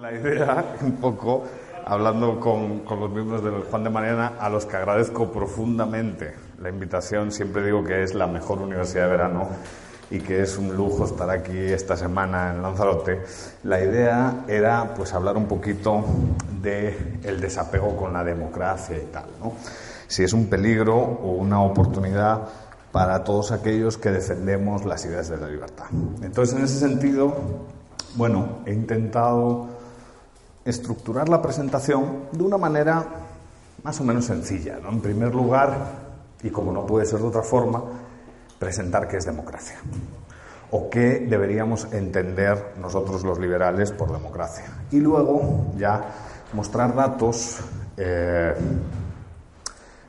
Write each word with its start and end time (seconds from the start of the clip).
La 0.00 0.12
idea, 0.12 0.76
un 0.82 0.92
poco, 0.92 1.42
hablando 1.84 2.38
con, 2.38 2.80
con, 2.80 3.00
los 3.00 3.10
miembros 3.10 3.42
del 3.42 3.62
Juan 3.64 3.82
de 3.82 3.90
Mariana, 3.90 4.34
a 4.38 4.48
los 4.48 4.64
que 4.64 4.76
agradezco 4.76 5.32
profundamente 5.32 6.34
la 6.60 6.68
invitación, 6.68 7.32
siempre 7.32 7.64
digo 7.64 7.82
que 7.82 8.04
es 8.04 8.14
la 8.14 8.28
mejor 8.28 8.62
universidad 8.62 9.06
de 9.06 9.10
verano 9.10 9.48
y 10.08 10.20
que 10.20 10.42
es 10.42 10.56
un 10.56 10.76
lujo 10.76 11.04
estar 11.04 11.28
aquí 11.30 11.58
esta 11.58 11.96
semana 11.96 12.52
en 12.52 12.62
Lanzarote. 12.62 13.22
La 13.64 13.82
idea 13.82 14.44
era 14.46 14.94
pues 14.94 15.12
hablar 15.14 15.36
un 15.36 15.46
poquito 15.46 16.04
de 16.62 17.18
el 17.24 17.40
desapego 17.40 17.96
con 17.96 18.12
la 18.12 18.22
democracia 18.22 18.96
y 18.96 19.06
tal, 19.06 19.26
¿no? 19.42 19.54
Si 20.06 20.22
es 20.22 20.32
un 20.32 20.46
peligro 20.46 20.96
o 20.96 21.32
una 21.32 21.60
oportunidad 21.60 22.42
para 22.92 23.24
todos 23.24 23.50
aquellos 23.50 23.98
que 23.98 24.12
defendemos 24.12 24.84
las 24.84 25.04
ideas 25.06 25.28
de 25.28 25.38
la 25.38 25.48
libertad. 25.48 25.86
Entonces, 26.22 26.56
en 26.56 26.64
ese 26.64 26.78
sentido, 26.78 27.34
bueno, 28.14 28.60
he 28.64 28.72
intentado 28.72 29.77
estructurar 30.68 31.28
la 31.28 31.40
presentación 31.40 32.24
de 32.32 32.42
una 32.42 32.58
manera 32.58 33.04
más 33.82 34.00
o 34.00 34.04
menos 34.04 34.26
sencilla. 34.26 34.78
¿no? 34.82 34.90
En 34.90 35.00
primer 35.00 35.34
lugar, 35.34 35.76
y 36.42 36.50
como 36.50 36.72
no 36.72 36.86
puede 36.86 37.06
ser 37.06 37.20
de 37.20 37.26
otra 37.26 37.42
forma, 37.42 37.82
presentar 38.58 39.08
qué 39.08 39.16
es 39.16 39.24
democracia 39.24 39.76
o 40.70 40.90
qué 40.90 41.26
deberíamos 41.28 41.90
entender 41.92 42.74
nosotros 42.78 43.24
los 43.24 43.38
liberales 43.38 43.90
por 43.92 44.12
democracia. 44.12 44.66
Y 44.90 45.00
luego 45.00 45.72
ya 45.76 46.04
mostrar 46.52 46.94
datos 46.94 47.58
eh, 47.96 48.54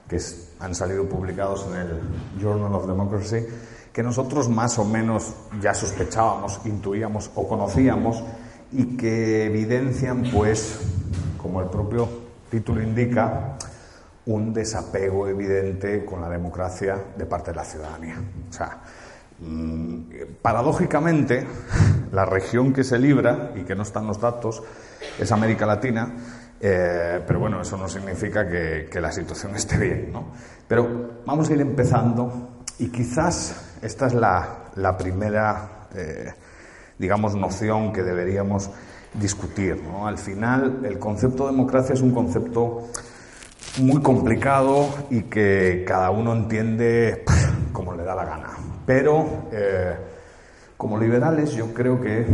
que 0.07 0.19
han 0.59 0.75
salido 0.75 1.07
publicados 1.07 1.65
en 1.67 1.75
el 1.75 2.01
Journal 2.41 2.73
of 2.73 2.87
Democracy 2.87 3.45
que 3.93 4.03
nosotros 4.03 4.49
más 4.49 4.77
o 4.77 4.85
menos 4.85 5.33
ya 5.61 5.73
sospechábamos, 5.73 6.61
intuíamos 6.65 7.31
o 7.35 7.47
conocíamos 7.47 8.23
y 8.71 8.97
que 8.97 9.45
evidencian, 9.45 10.23
pues, 10.31 10.79
como 11.37 11.61
el 11.61 11.69
propio 11.69 12.07
título 12.49 12.81
indica, 12.81 13.57
un 14.25 14.53
desapego 14.53 15.27
evidente 15.27 16.05
con 16.05 16.21
la 16.21 16.29
democracia 16.29 16.97
de 17.17 17.25
parte 17.25 17.51
de 17.51 17.57
la 17.57 17.63
ciudadanía. 17.63 18.17
O 18.49 18.53
sea, 18.53 18.79
mmm, 19.39 20.01
paradójicamente, 20.41 21.47
la 22.11 22.25
región 22.25 22.73
que 22.73 22.83
se 22.83 22.99
libra 22.99 23.51
y 23.55 23.61
que 23.61 23.75
no 23.75 23.83
están 23.83 24.05
los 24.05 24.19
datos 24.19 24.61
es 25.17 25.31
América 25.31 25.65
Latina, 25.65 26.11
eh, 26.61 27.23
pero 27.25 27.39
bueno, 27.39 27.61
eso 27.61 27.77
no 27.77 27.87
significa 27.87 28.47
que, 28.47 28.87
que 28.91 28.99
la 28.99 29.11
situación 29.11 29.55
esté 29.55 29.77
bien, 29.77 30.11
¿no? 30.11 30.27
Pero 30.67 31.21
vamos 31.25 31.49
a 31.49 31.53
ir 31.53 31.61
empezando 31.61 32.63
y 32.77 32.89
quizás 32.89 33.77
esta 33.81 34.07
es 34.07 34.13
la, 34.13 34.65
la 34.75 34.97
primera. 34.97 35.87
Eh, 35.95 36.33
digamos, 36.99 37.33
noción 37.35 37.91
que 37.93 38.03
deberíamos 38.03 38.69
discutir. 39.13 39.81
¿no? 39.81 40.05
Al 40.05 40.17
final, 40.17 40.81
el 40.83 40.99
concepto 40.99 41.45
de 41.45 41.51
democracia 41.51 41.93
es 41.93 42.01
un 42.01 42.11
concepto 42.11 42.89
muy 43.81 44.01
complicado 44.01 44.89
y 45.09 45.23
que 45.23 45.83
cada 45.87 46.11
uno 46.11 46.33
entiende 46.33 47.23
como 47.71 47.95
le 47.95 48.03
da 48.03 48.13
la 48.13 48.25
gana. 48.25 48.49
Pero, 48.85 49.47
eh, 49.51 49.95
como 50.77 50.97
liberales, 50.97 51.51
yo 51.51 51.73
creo 51.73 52.01
que 52.01 52.25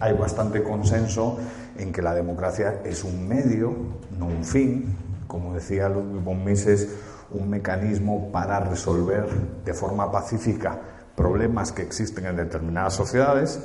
hay 0.00 0.12
bastante 0.14 0.62
consenso 0.62 1.38
en 1.76 1.92
que 1.92 2.02
la 2.02 2.14
democracia 2.14 2.80
es 2.84 3.04
un 3.04 3.28
medio, 3.28 3.74
no 4.18 4.26
un 4.26 4.44
fin. 4.44 4.96
Como 5.26 5.54
decía 5.54 5.88
Ludwig 5.88 6.22
von 6.22 6.44
Mises, 6.44 6.88
un 7.30 7.48
mecanismo 7.48 8.30
para 8.30 8.60
resolver 8.60 9.26
de 9.64 9.72
forma 9.72 10.12
pacífica 10.12 10.78
problemas 11.16 11.72
que 11.72 11.82
existen 11.82 12.26
en 12.26 12.36
determinadas 12.36 12.94
sociedades 12.94 13.60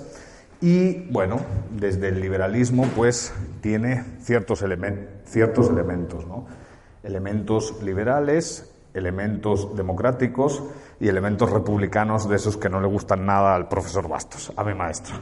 y 0.61 1.09
bueno, 1.11 1.39
desde 1.71 2.09
el 2.09 2.19
liberalismo 2.19 2.89
pues 2.95 3.33
tiene 3.61 4.03
ciertos, 4.21 4.63
ciertos 5.25 5.69
elementos, 5.69 6.25
¿no? 6.25 6.47
Elementos 7.03 7.81
liberales, 7.83 8.73
elementos 8.93 9.75
democráticos 9.75 10.63
y 10.99 11.07
elementos 11.07 11.51
republicanos 11.51 12.27
de 12.27 12.35
esos 12.35 12.57
que 12.57 12.69
no 12.69 12.81
le 12.81 12.87
gustan 12.87 13.25
nada 13.25 13.55
al 13.55 13.67
profesor 13.67 14.07
Bastos, 14.09 14.51
a 14.55 14.63
mi 14.63 14.73
maestro. 14.73 15.15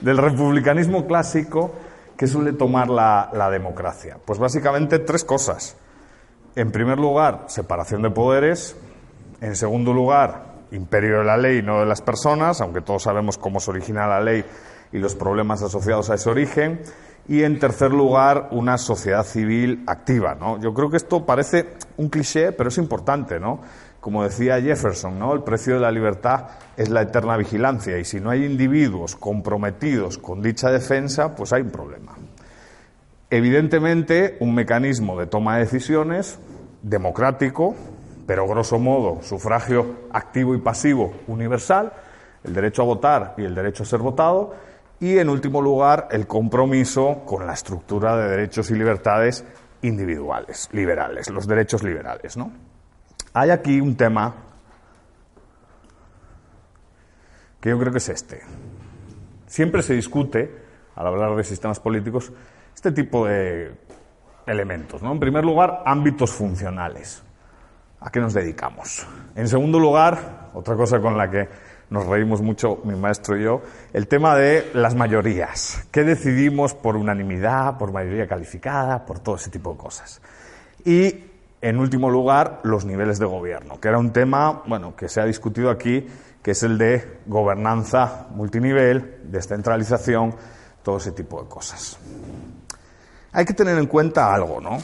Del 0.00 0.16
republicanismo 0.16 1.06
clásico, 1.06 1.72
que 2.16 2.26
suele 2.26 2.52
tomar 2.52 2.88
la, 2.88 3.30
la 3.34 3.50
democracia? 3.50 4.18
Pues 4.24 4.38
básicamente 4.38 5.00
tres 5.00 5.24
cosas. 5.24 5.76
En 6.54 6.70
primer 6.70 6.98
lugar, 6.98 7.44
separación 7.48 8.02
de 8.02 8.10
poderes. 8.10 8.76
En 9.40 9.54
segundo 9.54 9.92
lugar, 9.92 10.55
imperio 10.72 11.18
de 11.18 11.24
la 11.24 11.36
ley, 11.36 11.62
no 11.62 11.80
de 11.80 11.86
las 11.86 12.02
personas, 12.02 12.60
aunque 12.60 12.80
todos 12.80 13.04
sabemos 13.04 13.38
cómo 13.38 13.60
se 13.60 13.70
origina 13.70 14.06
la 14.06 14.20
ley 14.20 14.44
y 14.92 14.98
los 14.98 15.14
problemas 15.14 15.62
asociados 15.62 16.10
a 16.10 16.14
ese 16.14 16.30
origen. 16.30 16.80
Y 17.28 17.42
en 17.42 17.58
tercer 17.58 17.90
lugar, 17.90 18.48
una 18.52 18.78
sociedad 18.78 19.24
civil 19.24 19.82
activa. 19.86 20.34
¿no? 20.34 20.60
Yo 20.60 20.72
creo 20.72 20.90
que 20.90 20.96
esto 20.96 21.26
parece 21.26 21.74
un 21.96 22.08
cliché, 22.08 22.52
pero 22.52 22.68
es 22.68 22.78
importante. 22.78 23.40
¿no? 23.40 23.60
Como 24.00 24.22
decía 24.22 24.60
Jefferson, 24.60 25.18
¿no? 25.18 25.34
el 25.34 25.42
precio 25.42 25.74
de 25.74 25.80
la 25.80 25.90
libertad 25.90 26.46
es 26.76 26.88
la 26.88 27.02
eterna 27.02 27.36
vigilancia 27.36 27.98
y 27.98 28.04
si 28.04 28.20
no 28.20 28.30
hay 28.30 28.44
individuos 28.44 29.16
comprometidos 29.16 30.18
con 30.18 30.40
dicha 30.40 30.70
defensa, 30.70 31.34
pues 31.34 31.52
hay 31.52 31.62
un 31.62 31.70
problema. 31.70 32.14
Evidentemente, 33.28 34.36
un 34.38 34.54
mecanismo 34.54 35.18
de 35.18 35.26
toma 35.26 35.56
de 35.56 35.64
decisiones 35.64 36.38
democrático, 36.82 37.74
pero 38.26 38.46
grosso 38.46 38.78
modo 38.78 39.22
sufragio 39.22 40.08
activo 40.10 40.54
y 40.54 40.58
pasivo 40.58 41.14
universal, 41.28 41.92
el 42.42 42.52
derecho 42.52 42.82
a 42.82 42.84
votar 42.84 43.34
y 43.38 43.44
el 43.44 43.54
derecho 43.54 43.84
a 43.84 43.86
ser 43.86 44.00
votado, 44.00 44.54
y 44.98 45.18
en 45.18 45.28
último 45.28 45.60
lugar 45.60 46.08
el 46.10 46.26
compromiso 46.26 47.22
con 47.24 47.46
la 47.46 47.52
estructura 47.52 48.16
de 48.16 48.28
derechos 48.30 48.70
y 48.70 48.74
libertades 48.74 49.44
individuales, 49.82 50.68
liberales, 50.72 51.30
los 51.30 51.46
derechos 51.46 51.82
liberales. 51.82 52.36
¿no? 52.36 52.50
Hay 53.34 53.50
aquí 53.50 53.80
un 53.80 53.96
tema 53.96 54.34
que 57.60 57.70
yo 57.70 57.78
creo 57.78 57.92
que 57.92 57.98
es 57.98 58.08
este. 58.08 58.40
Siempre 59.46 59.82
se 59.82 59.94
discute, 59.94 60.64
al 60.94 61.06
hablar 61.06 61.36
de 61.36 61.44
sistemas 61.44 61.78
políticos, 61.78 62.32
este 62.74 62.90
tipo 62.90 63.26
de 63.26 63.76
elementos. 64.46 65.02
¿no? 65.02 65.12
En 65.12 65.20
primer 65.20 65.44
lugar, 65.44 65.82
ámbitos 65.84 66.32
funcionales. 66.32 67.25
¿A 68.06 68.10
qué 68.10 68.20
nos 68.20 68.34
dedicamos? 68.34 69.04
En 69.34 69.48
segundo 69.48 69.80
lugar, 69.80 70.50
otra 70.54 70.76
cosa 70.76 71.00
con 71.00 71.18
la 71.18 71.28
que 71.28 71.48
nos 71.90 72.06
reímos 72.06 72.40
mucho 72.40 72.78
mi 72.84 72.94
maestro 72.94 73.36
y 73.36 73.42
yo, 73.42 73.62
el 73.92 74.06
tema 74.06 74.36
de 74.36 74.70
las 74.74 74.94
mayorías. 74.94 75.88
¿Qué 75.90 76.04
decidimos 76.04 76.72
por 76.72 76.94
unanimidad, 76.94 77.76
por 77.78 77.90
mayoría 77.90 78.28
calificada, 78.28 79.04
por 79.04 79.18
todo 79.18 79.34
ese 79.34 79.50
tipo 79.50 79.72
de 79.72 79.78
cosas? 79.78 80.22
Y, 80.84 81.24
en 81.60 81.78
último 81.80 82.08
lugar, 82.08 82.60
los 82.62 82.84
niveles 82.84 83.18
de 83.18 83.26
gobierno, 83.26 83.80
que 83.80 83.88
era 83.88 83.98
un 83.98 84.12
tema, 84.12 84.62
bueno, 84.66 84.94
que 84.94 85.08
se 85.08 85.20
ha 85.20 85.24
discutido 85.24 85.68
aquí, 85.68 86.06
que 86.44 86.52
es 86.52 86.62
el 86.62 86.78
de 86.78 87.22
gobernanza 87.26 88.28
multinivel, 88.30 89.18
descentralización, 89.24 90.32
todo 90.84 90.98
ese 90.98 91.10
tipo 91.10 91.42
de 91.42 91.48
cosas. 91.48 91.98
Hay 93.32 93.44
que 93.44 93.52
tener 93.52 93.76
en 93.76 93.86
cuenta 93.86 94.32
algo, 94.32 94.60
¿no? 94.60 94.78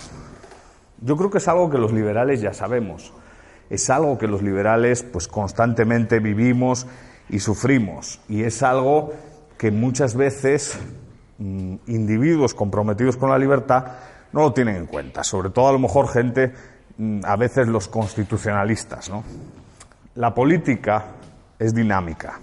Yo 1.02 1.16
creo 1.16 1.31
que 1.31 1.38
es 1.38 1.49
algo 1.49 1.69
que 1.69 1.78
los 1.78 1.93
liberales 1.93 2.40
ya 2.40 2.54
sabemos. 2.54 3.12
Es 3.69 3.90
algo 3.90 4.19
que 4.19 4.28
los 4.28 4.43
liberales 4.43 5.02
pues 5.02 5.26
constantemente 5.26 6.20
vivimos 6.20 6.87
y 7.28 7.40
sufrimos. 7.40 8.20
Y 8.28 8.44
es 8.44 8.62
algo 8.62 9.12
que 9.58 9.70
muchas 9.70 10.14
veces 10.14 10.78
mmm, 11.38 11.76
individuos 11.87 12.54
comprometidos 12.54 13.16
con 13.16 13.31
la 13.31 13.38
libertad 13.38 13.87
no 14.32 14.43
lo 14.43 14.52
tienen 14.52 14.76
en 14.76 14.87
cuenta. 14.87 15.25
Sobre 15.25 15.50
todo 15.50 15.69
a 15.69 15.72
lo 15.72 15.78
mejor 15.78 16.08
gente, 16.08 16.52
mmm, 16.99 17.20
a 17.25 17.37
veces 17.37 17.66
los 17.66 17.88
constitucionalistas. 17.88 19.10
¿no? 19.10 19.25
La 20.14 20.32
política 20.34 21.04
es 21.58 21.75
dinámica. 21.75 22.38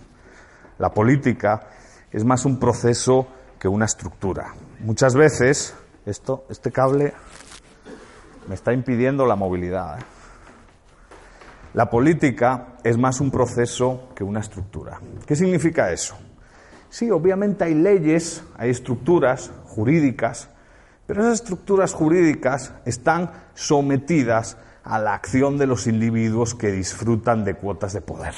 La 0.79 0.89
política 0.89 1.67
es 2.11 2.25
más 2.25 2.44
un 2.45 2.59
proceso 2.59 3.27
que 3.57 3.67
una 3.67 3.85
estructura. 3.85 4.53
Muchas 4.79 5.13
veces, 5.15 5.75
esto, 6.06 6.45
este 6.50 6.71
cable 6.71 7.13
me 8.49 8.55
está 8.55 8.73
impidiendo 8.73 9.27
la 9.27 9.35
movilidad. 9.35 9.99
¿eh? 9.99 10.03
La 11.75 11.87
política 11.87 12.79
es 12.83 12.97
más 12.97 13.21
un 13.21 13.29
proceso 13.29 14.09
que 14.15 14.23
una 14.23 14.39
estructura. 14.39 14.99
¿Qué 15.27 15.35
significa 15.35 15.91
eso? 15.91 16.17
Sí, 16.89 17.11
obviamente 17.11 17.63
hay 17.65 17.75
leyes, 17.75 18.43
hay 18.57 18.71
estructuras 18.71 19.51
jurídicas, 19.65 20.49
pero 21.05 21.21
esas 21.21 21.35
estructuras 21.35 21.93
jurídicas 21.93 22.73
están 22.85 23.29
sometidas 23.53 24.57
a 24.83 24.97
la 24.97 25.13
acción 25.13 25.59
de 25.59 25.67
los 25.67 25.85
individuos 25.85 26.55
que 26.55 26.71
disfrutan 26.71 27.43
de 27.43 27.53
cuotas 27.53 27.93
de 27.93 28.01
poder. 28.01 28.33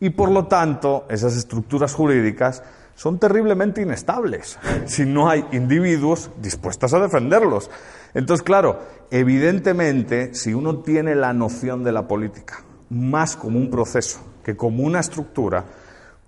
Y 0.00 0.08
por 0.08 0.30
lo 0.30 0.46
tanto, 0.46 1.04
esas 1.10 1.36
estructuras 1.36 1.92
jurídicas 1.92 2.62
son 2.94 3.18
terriblemente 3.18 3.82
inestables 3.82 4.58
si 4.86 5.04
no 5.04 5.28
hay 5.28 5.44
individuos 5.52 6.30
dispuestos 6.40 6.94
a 6.94 7.00
defenderlos. 7.00 7.70
Entonces, 8.14 8.42
claro, 8.42 8.80
evidentemente, 9.10 10.34
si 10.34 10.54
uno 10.54 10.78
tiene 10.78 11.14
la 11.14 11.32
noción 11.32 11.82
de 11.84 11.92
la 11.92 12.06
política 12.06 12.64
más 12.90 13.36
como 13.36 13.58
un 13.58 13.70
proceso 13.70 14.20
que 14.44 14.56
como 14.56 14.82
una 14.82 15.00
estructura, 15.00 15.64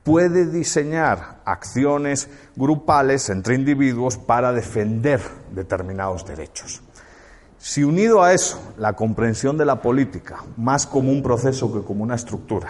puede 0.02 0.46
diseñar 0.46 1.40
acciones 1.44 2.28
grupales 2.56 3.28
entre 3.30 3.54
individuos 3.54 4.16
para 4.16 4.52
defender 4.52 5.20
determinados 5.52 6.24
derechos. 6.26 6.82
Si 7.58 7.82
unido 7.82 8.22
a 8.22 8.34
eso 8.34 8.60
la 8.76 8.92
comprensión 8.92 9.56
de 9.56 9.64
la 9.64 9.80
política, 9.80 10.44
más 10.56 10.86
como 10.86 11.10
un 11.10 11.22
proceso 11.22 11.72
que 11.72 11.82
como 11.82 12.02
una 12.02 12.14
estructura, 12.14 12.68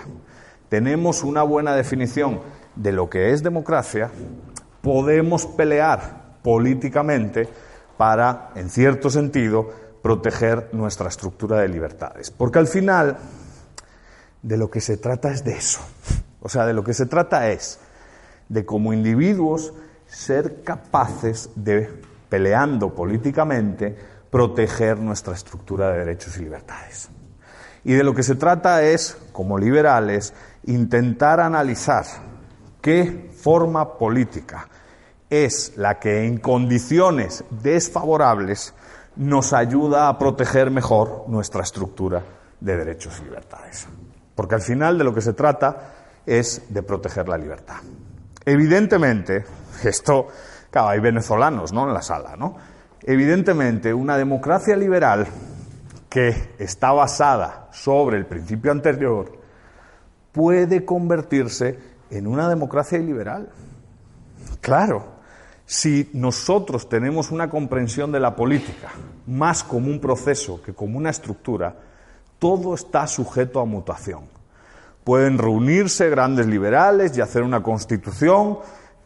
tenemos 0.68 1.24
una 1.24 1.42
buena 1.42 1.74
definición 1.74 2.40
de 2.76 2.92
lo 2.92 3.10
que 3.10 3.32
es 3.32 3.42
democracia, 3.42 4.10
podemos 4.80 5.46
pelear 5.46 6.38
políticamente 6.42 7.48
para, 7.96 8.50
en 8.54 8.70
cierto 8.70 9.10
sentido, 9.10 9.70
proteger 10.02 10.70
nuestra 10.72 11.08
estructura 11.08 11.58
de 11.60 11.68
libertades. 11.68 12.30
Porque 12.30 12.58
al 12.58 12.66
final, 12.66 13.16
de 14.42 14.56
lo 14.56 14.70
que 14.70 14.80
se 14.80 14.96
trata 14.96 15.30
es 15.30 15.44
de 15.44 15.52
eso. 15.52 15.80
O 16.40 16.48
sea, 16.48 16.66
de 16.66 16.74
lo 16.74 16.84
que 16.84 16.92
se 16.92 17.06
trata 17.06 17.50
es 17.50 17.78
de 18.48 18.66
como 18.66 18.92
individuos 18.92 19.72
ser 20.06 20.62
capaces 20.62 21.50
de, 21.54 21.90
peleando 22.28 22.94
políticamente, 22.94 23.96
proteger 24.30 24.98
nuestra 24.98 25.34
estructura 25.34 25.90
de 25.90 26.00
derechos 26.00 26.36
y 26.36 26.40
libertades. 26.40 27.08
Y 27.84 27.94
de 27.94 28.04
lo 28.04 28.14
que 28.14 28.22
se 28.22 28.34
trata 28.34 28.82
es, 28.82 29.16
como 29.32 29.58
liberales, 29.58 30.34
intentar 30.64 31.40
analizar 31.40 32.04
qué 32.80 33.30
forma 33.34 33.96
política 33.96 34.68
es 35.42 35.72
la 35.76 35.98
que 35.98 36.26
en 36.26 36.38
condiciones 36.38 37.44
desfavorables 37.50 38.74
nos 39.16 39.52
ayuda 39.52 40.08
a 40.08 40.18
proteger 40.18 40.70
mejor 40.70 41.24
nuestra 41.28 41.62
estructura 41.62 42.22
de 42.60 42.76
derechos 42.76 43.20
y 43.20 43.24
libertades. 43.24 43.86
Porque 44.34 44.54
al 44.54 44.62
final 44.62 44.98
de 44.98 45.04
lo 45.04 45.14
que 45.14 45.20
se 45.20 45.32
trata 45.32 45.94
es 46.26 46.62
de 46.68 46.82
proteger 46.82 47.28
la 47.28 47.36
libertad. 47.36 47.76
Evidentemente, 48.44 49.44
esto, 49.82 50.28
claro, 50.70 50.88
hay 50.88 51.00
venezolanos, 51.00 51.72
¿no? 51.72 51.86
En 51.86 51.94
la 51.94 52.02
sala, 52.02 52.36
¿no? 52.36 52.56
Evidentemente, 53.02 53.92
una 53.92 54.16
democracia 54.16 54.76
liberal 54.76 55.26
que 56.08 56.54
está 56.58 56.92
basada 56.92 57.68
sobre 57.72 58.16
el 58.16 58.26
principio 58.26 58.70
anterior 58.70 59.36
puede 60.32 60.84
convertirse 60.84 61.78
en 62.10 62.26
una 62.26 62.48
democracia 62.48 62.98
iliberal. 62.98 63.48
Claro, 64.60 65.13
si 65.66 66.10
nosotros 66.12 66.88
tenemos 66.88 67.30
una 67.30 67.48
comprensión 67.48 68.12
de 68.12 68.20
la 68.20 68.36
política 68.36 68.90
más 69.26 69.64
como 69.64 69.88
un 69.88 70.00
proceso 70.00 70.62
que 70.62 70.74
como 70.74 70.98
una 70.98 71.10
estructura, 71.10 71.74
todo 72.38 72.74
está 72.74 73.06
sujeto 73.06 73.60
a 73.60 73.64
mutación. 73.64 74.24
Pueden 75.02 75.38
reunirse 75.38 76.10
grandes 76.10 76.46
liberales 76.46 77.16
y 77.16 77.20
hacer 77.20 77.42
una 77.42 77.62
constitución, 77.62 78.58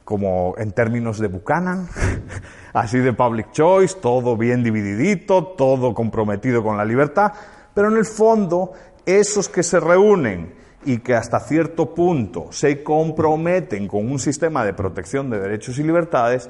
como 0.05 0.55
en 0.59 0.73
términos 0.73 1.19
de 1.19 1.29
Buchanan, 1.29 1.89
así 2.73 2.99
de 2.99 3.13
public 3.13 3.53
choice, 3.53 3.97
todo 4.01 4.37
bien 4.37 4.65
divididito, 4.65 5.45
todo 5.45 5.95
comprometido 5.95 6.63
con 6.63 6.77
la 6.77 6.85
libertad, 6.85 7.33
pero 7.75 7.89
en 7.89 7.97
el 7.97 8.07
fondo, 8.07 8.73
esos 9.07 9.49
que 9.49 9.63
se 9.63 9.79
reúnen 9.79 10.58
y 10.85 10.99
que 10.99 11.15
hasta 11.15 11.41
cierto 11.41 11.95
punto 11.95 12.53
se 12.53 12.83
comprometen 12.83 13.89
con 13.89 14.11
un 14.11 14.19
sistema 14.19 14.65
de 14.65 14.73
protección 14.73 15.31
de 15.31 15.41
derechos 15.41 15.79
y 15.79 15.83
libertades, 15.83 16.49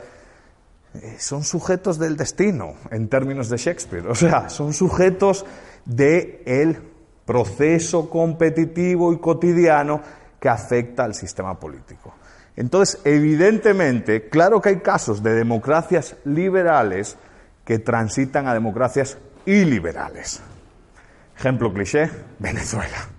eh, 0.94 1.16
son 1.18 1.44
sujetos 1.44 1.98
del 1.98 2.16
destino, 2.16 2.74
en 2.90 3.08
términos 3.08 3.48
de 3.48 3.56
Shakespeare. 3.56 4.06
O 4.06 4.14
sea, 4.14 4.48
son 4.48 4.72
sujetos 4.72 5.44
del 5.84 6.40
el 6.44 6.78
proceso 7.24 8.08
competitivo 8.08 9.12
y 9.12 9.18
cotidiano 9.18 10.00
que 10.40 10.48
afecta 10.48 11.04
al 11.04 11.14
sistema 11.14 11.58
político. 11.58 12.14
Entonces, 12.56 13.00
evidentemente, 13.04 14.28
claro 14.28 14.60
que 14.60 14.70
hay 14.70 14.80
casos 14.80 15.22
de 15.22 15.34
democracias 15.34 16.16
liberales 16.24 17.16
que 17.64 17.78
transitan 17.78 18.48
a 18.48 18.54
democracias 18.54 19.18
iliberales. 19.46 20.40
Ejemplo 21.36 21.72
cliché, 21.72 22.10
Venezuela 22.38 23.17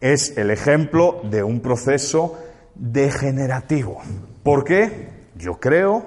es 0.00 0.36
el 0.36 0.50
ejemplo 0.50 1.20
de 1.24 1.42
un 1.42 1.60
proceso 1.60 2.38
degenerativo. 2.74 4.00
¿Por 4.42 4.64
qué? 4.64 5.08
Yo 5.36 5.58
creo 5.60 6.04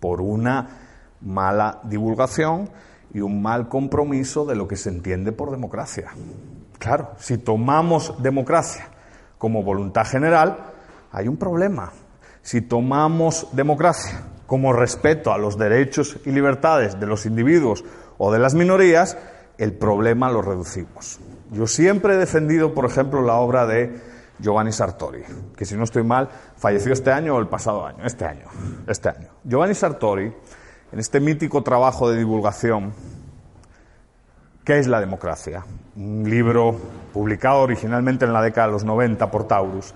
por 0.00 0.20
una 0.20 0.80
mala 1.20 1.80
divulgación 1.84 2.70
y 3.14 3.20
un 3.20 3.42
mal 3.42 3.68
compromiso 3.68 4.44
de 4.44 4.56
lo 4.56 4.66
que 4.66 4.76
se 4.76 4.88
entiende 4.88 5.32
por 5.32 5.50
democracia. 5.50 6.10
Claro, 6.78 7.10
si 7.18 7.38
tomamos 7.38 8.20
democracia 8.22 8.88
como 9.38 9.62
voluntad 9.62 10.06
general, 10.06 10.58
hay 11.12 11.28
un 11.28 11.36
problema. 11.36 11.92
Si 12.42 12.62
tomamos 12.62 13.48
democracia 13.52 14.24
como 14.46 14.72
respeto 14.72 15.32
a 15.32 15.38
los 15.38 15.56
derechos 15.56 16.18
y 16.24 16.30
libertades 16.30 16.98
de 16.98 17.06
los 17.06 17.26
individuos 17.26 17.84
o 18.18 18.32
de 18.32 18.38
las 18.38 18.54
minorías, 18.54 19.16
el 19.58 19.74
problema 19.74 20.30
lo 20.30 20.42
reducimos. 20.42 21.20
Yo 21.52 21.66
siempre 21.66 22.14
he 22.14 22.16
defendido, 22.16 22.72
por 22.72 22.86
ejemplo, 22.86 23.20
la 23.20 23.34
obra 23.34 23.66
de 23.66 24.00
Giovanni 24.38 24.72
Sartori, 24.72 25.22
que 25.54 25.66
si 25.66 25.76
no 25.76 25.84
estoy 25.84 26.02
mal, 26.02 26.30
falleció 26.56 26.94
este 26.94 27.12
año 27.12 27.36
o 27.36 27.40
el 27.40 27.46
pasado 27.46 27.86
año, 27.86 28.04
este 28.06 28.24
año, 28.24 28.46
este 28.86 29.10
año. 29.10 29.28
Giovanni 29.44 29.74
Sartori, 29.74 30.32
en 30.92 30.98
este 30.98 31.20
mítico 31.20 31.62
trabajo 31.62 32.10
de 32.10 32.18
divulgación, 32.18 32.94
¿qué 34.64 34.78
es 34.78 34.86
la 34.86 34.98
democracia? 34.98 35.62
Un 35.94 36.28
libro 36.28 36.74
publicado 37.12 37.60
originalmente 37.60 38.24
en 38.24 38.32
la 38.32 38.40
década 38.40 38.68
de 38.68 38.72
los 38.72 38.84
90 38.84 39.30
por 39.30 39.46
Taurus, 39.46 39.92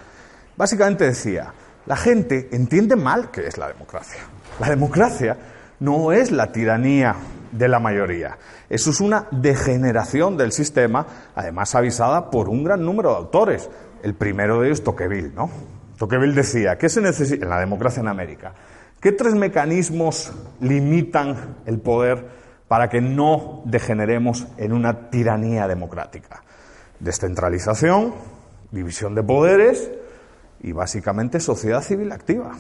básicamente 0.59 1.05
decía, 1.05 1.55
la 1.87 1.97
gente 1.97 2.51
entiende 2.53 2.97
mal 2.97 3.31
qué 3.31 3.47
es 3.47 3.57
la 3.57 3.69
democracia. 3.69 4.21
La 4.61 4.69
democracia 4.69 5.39
no 5.81 6.13
es 6.13 6.31
la 6.31 6.53
tiranía 6.53 7.17
de 7.53 7.69
la 7.69 7.79
mayoría. 7.79 8.39
Eso 8.69 8.91
es 8.91 9.01
una 9.01 9.27
degeneración 9.31 10.37
del 10.37 10.53
sistema, 10.53 11.07
además 11.35 11.75
avisada 11.75 12.31
por 12.31 12.49
un 12.49 12.65
gran 12.65 12.85
número 12.85 13.11
de 13.11 13.17
autores. 13.17 13.71
El 14.03 14.15
primero 14.15 14.61
de 14.61 14.69
ellos, 14.69 14.85
Tocqueville, 14.85 15.33
¿no? 15.35 15.51
Tocqueville 15.99 16.35
decía, 16.35 16.77
¿qué 16.77 16.89
se 16.89 17.01
necesita 17.01 17.45
en 17.45 17.51
la 17.51 17.61
democracia 17.61 18.01
en 18.01 18.09
América? 18.09 18.53
¿Qué 19.01 19.13
tres 19.13 19.35
mecanismos 19.35 20.33
limitan 20.61 21.57
el 21.67 21.79
poder 21.79 22.27
para 22.69 22.89
que 22.89 23.01
no 23.01 23.63
degeneremos 23.65 24.47
en 24.57 24.73
una 24.73 25.11
tiranía 25.11 25.69
democrática? 25.69 26.43
Descentralización, 27.01 28.15
división 28.71 29.15
de 29.15 29.23
poderes 29.23 29.91
y 30.61 30.73
básicamente 30.73 31.41
sociedad 31.41 31.83
civil 31.83 32.13
activa. 32.13 32.53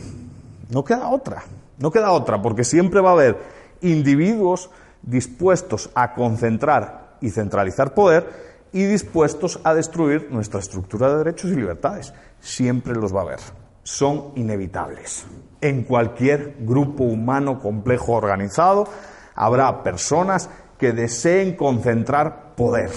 No 0.70 0.84
queda 0.84 1.08
otra, 1.08 1.42
no 1.78 1.90
queda 1.90 2.12
otra, 2.12 2.42
porque 2.42 2.64
siempre 2.64 3.00
va 3.00 3.10
a 3.10 3.14
haber 3.14 3.36
individuos 3.80 4.70
dispuestos 5.02 5.90
a 5.94 6.14
concentrar 6.14 7.16
y 7.20 7.30
centralizar 7.30 7.94
poder 7.94 8.56
y 8.72 8.84
dispuestos 8.84 9.60
a 9.64 9.74
destruir 9.74 10.28
nuestra 10.30 10.60
estructura 10.60 11.10
de 11.10 11.18
derechos 11.18 11.50
y 11.50 11.56
libertades. 11.56 12.12
Siempre 12.40 12.94
los 12.94 13.14
va 13.14 13.20
a 13.20 13.24
haber. 13.24 13.40
Son 13.82 14.32
inevitables. 14.34 15.26
En 15.60 15.84
cualquier 15.84 16.56
grupo 16.60 17.04
humano 17.04 17.60
complejo 17.60 18.12
organizado 18.12 18.86
habrá 19.34 19.82
personas 19.82 20.50
que 20.78 20.92
deseen 20.92 21.56
concentrar 21.56 22.54
poder. 22.54 22.90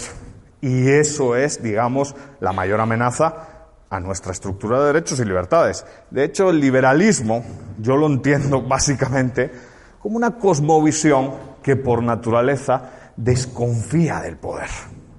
Y 0.62 0.90
eso 0.90 1.36
es, 1.36 1.64
digamos, 1.64 2.16
la 2.40 2.52
mayor 2.52 2.82
amenaza 2.82 3.60
a 3.90 4.00
nuestra 4.00 4.32
estructura 4.32 4.80
de 4.80 4.88
derechos 4.88 5.20
y 5.20 5.26
libertades. 5.26 5.86
De 6.12 6.24
hecho, 6.24 6.50
el 6.50 6.60
liberalismo, 6.60 7.44
yo 7.80 7.96
lo 7.96 8.08
entiendo 8.08 8.62
básicamente 8.68 9.52
como 10.00 10.18
una 10.18 10.38
cosmovisión 10.38 11.32
que 11.62 11.76
por 11.76 12.04
naturaleza 12.04 12.92
desconfía 13.16 14.22
del 14.22 14.38
poder. 14.38 14.70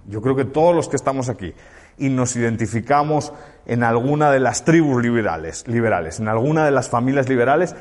Yo 0.07 0.23
creo 0.23 0.35
que 0.35 0.45
todos 0.45 0.75
los 0.75 0.89
que 0.89 0.97
estamos 0.97 1.29
aquí 1.29 1.55
y 1.99 2.09
nos 2.09 2.35
identificamos 2.35 3.33
en 3.67 3.85
alguna 3.85 4.31
de 4.31 4.41
las 4.41 4.65
tribus 4.65 5.03
liberales, 5.03 5.69
liberales, 5.69 6.19
en 6.19 6.29
alguna 6.29 6.65
de 6.65 6.71
las 6.71 6.89
familias 6.89 7.29
liberales, 7.29 7.77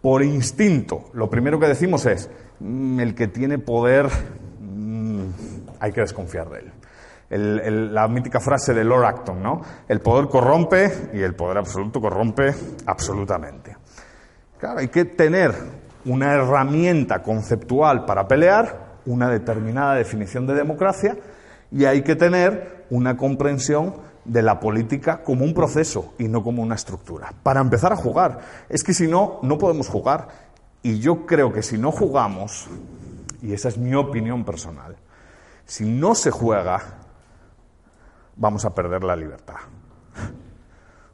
por 0.00 0.22
instinto, 0.22 1.04
lo 1.12 1.30
primero 1.30 1.60
que 1.60 1.68
decimos 1.68 2.06
es, 2.06 2.28
mm, 2.58 2.98
el 2.98 3.14
que 3.14 3.28
tiene 3.28 3.58
poder 3.58 4.10
hay 5.82 5.90
que 5.90 6.00
desconfiar 6.00 6.48
de 6.48 6.60
él. 6.60 7.92
La 7.92 8.06
mítica 8.06 8.38
frase 8.38 8.72
de 8.72 8.84
Lord 8.84 9.04
Acton, 9.04 9.42
¿no? 9.42 9.62
El 9.88 10.00
poder 10.00 10.28
corrompe 10.28 11.10
y 11.12 11.20
el 11.20 11.34
poder 11.34 11.58
absoluto 11.58 12.00
corrompe 12.00 12.54
absolutamente. 12.86 13.76
Claro, 14.58 14.78
hay 14.78 14.88
que 14.88 15.06
tener 15.06 15.52
una 16.04 16.34
herramienta 16.34 17.22
conceptual 17.22 18.04
para 18.04 18.26
pelear, 18.26 18.92
una 19.06 19.28
determinada 19.28 19.94
definición 19.94 20.46
de 20.46 20.54
democracia 20.54 21.16
y 21.70 21.84
hay 21.84 22.02
que 22.02 22.16
tener 22.16 22.84
una 22.90 23.16
comprensión 23.16 23.94
de 24.24 24.42
la 24.42 24.60
política 24.60 25.22
como 25.22 25.44
un 25.44 25.54
proceso 25.54 26.14
y 26.18 26.28
no 26.28 26.42
como 26.42 26.62
una 26.62 26.74
estructura. 26.74 27.32
Para 27.42 27.60
empezar 27.60 27.92
a 27.92 27.96
jugar. 27.96 28.40
Es 28.68 28.84
que 28.84 28.94
si 28.94 29.08
no, 29.08 29.40
no 29.42 29.58
podemos 29.58 29.88
jugar. 29.88 30.28
Y 30.82 30.98
yo 30.98 31.26
creo 31.26 31.52
que 31.52 31.62
si 31.62 31.78
no 31.78 31.90
jugamos, 31.90 32.68
y 33.40 33.52
esa 33.52 33.68
es 33.68 33.78
mi 33.78 33.94
opinión 33.94 34.44
personal, 34.44 34.96
si 35.64 35.88
no 35.88 36.14
se 36.14 36.30
juega, 36.30 36.80
vamos 38.36 38.64
a 38.64 38.74
perder 38.74 39.04
la 39.04 39.16
libertad. 39.16 39.56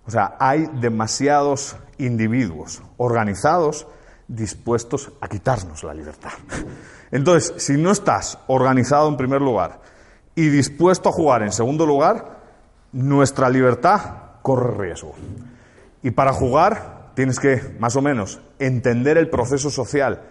O 0.07 0.11
sea, 0.11 0.37
hay 0.39 0.67
demasiados 0.81 1.77
individuos 1.99 2.83
organizados 2.97 3.87
dispuestos 4.29 5.11
a 5.21 5.29
quitarnos 5.29 5.83
la 5.83 5.95
libertad. 5.95 6.33
Entonces, 7.11 7.55
si 7.57 7.77
no 7.77 7.91
estás 7.91 8.39
organizado 8.47 9.09
en 9.09 9.17
primer 9.17 9.41
lugar 9.41 9.81
y 10.35 10.49
dispuesto 10.49 11.09
a 11.09 11.13
jugar 11.13 11.43
en 11.43 11.53
segundo 11.53 11.87
lugar, 11.87 12.39
nuestra 12.93 13.49
libertad 13.49 14.01
corre 14.43 14.87
riesgo. 14.87 15.15
Y 16.03 16.11
para 16.11 16.33
jugar 16.33 17.13
tienes 17.15 17.41
que, 17.41 17.77
más 17.81 17.97
o 17.97 18.03
menos, 18.03 18.41
entender 18.59 19.19
el 19.19 19.29
proceso 19.29 19.71
social 19.71 20.23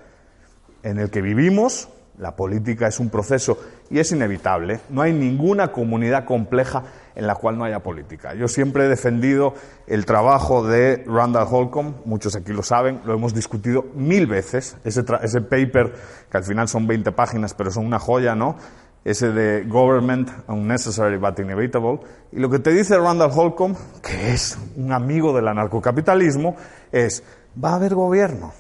en 0.84 1.00
el 1.00 1.10
que 1.10 1.22
vivimos. 1.22 1.90
La 2.18 2.36
política 2.36 2.88
es 2.88 3.00
un 3.00 3.10
proceso 3.10 3.60
y 3.92 4.00
es 4.00 4.12
inevitable. 4.12 4.80
No 4.90 5.04
hay 5.04 5.14
ninguna 5.14 5.72
comunidad 5.72 6.26
compleja 6.26 6.84
en 7.14 7.28
la 7.28 7.36
cual 7.36 7.58
no 7.58 7.64
haya 7.64 7.80
política. 7.80 8.34
Yo 8.34 8.48
siempre 8.48 8.86
he 8.86 8.88
defendido 8.88 9.54
el 9.86 10.06
trabajo 10.06 10.66
de 10.66 11.04
Randall 11.08 11.48
Holcomb, 11.50 11.96
muchos 12.06 12.36
aquí 12.36 12.54
lo 12.54 12.64
saben, 12.64 13.02
lo 13.06 13.14
hemos 13.14 13.34
discutido 13.34 13.86
mil 13.96 14.26
veces, 14.28 14.78
ese, 14.84 15.04
paper 15.04 15.94
que 16.30 16.38
al 16.38 16.44
final 16.44 16.68
son 16.68 16.88
20 16.88 17.12
páginas 17.12 17.54
pero 17.54 17.72
son 17.72 17.86
una 17.86 18.00
joya, 18.00 18.36
¿no? 18.36 18.56
Ese 19.04 19.32
de 19.32 19.64
Government 19.64 20.30
Unnecessary 20.48 21.18
but 21.18 21.40
Inevitable. 21.40 22.00
Y 22.32 22.40
lo 22.40 22.50
que 22.50 22.60
te 22.60 22.72
dice 22.72 22.98
Randall 22.98 23.32
Holcomb, 23.34 23.76
que 24.02 24.34
es 24.34 24.58
un 24.76 24.92
amigo 24.92 25.34
del 25.34 25.48
anarcocapitalismo, 25.48 26.56
es, 26.92 27.24
va 27.64 27.72
a 27.72 27.76
haber 27.76 27.96
gobierno, 27.96 28.54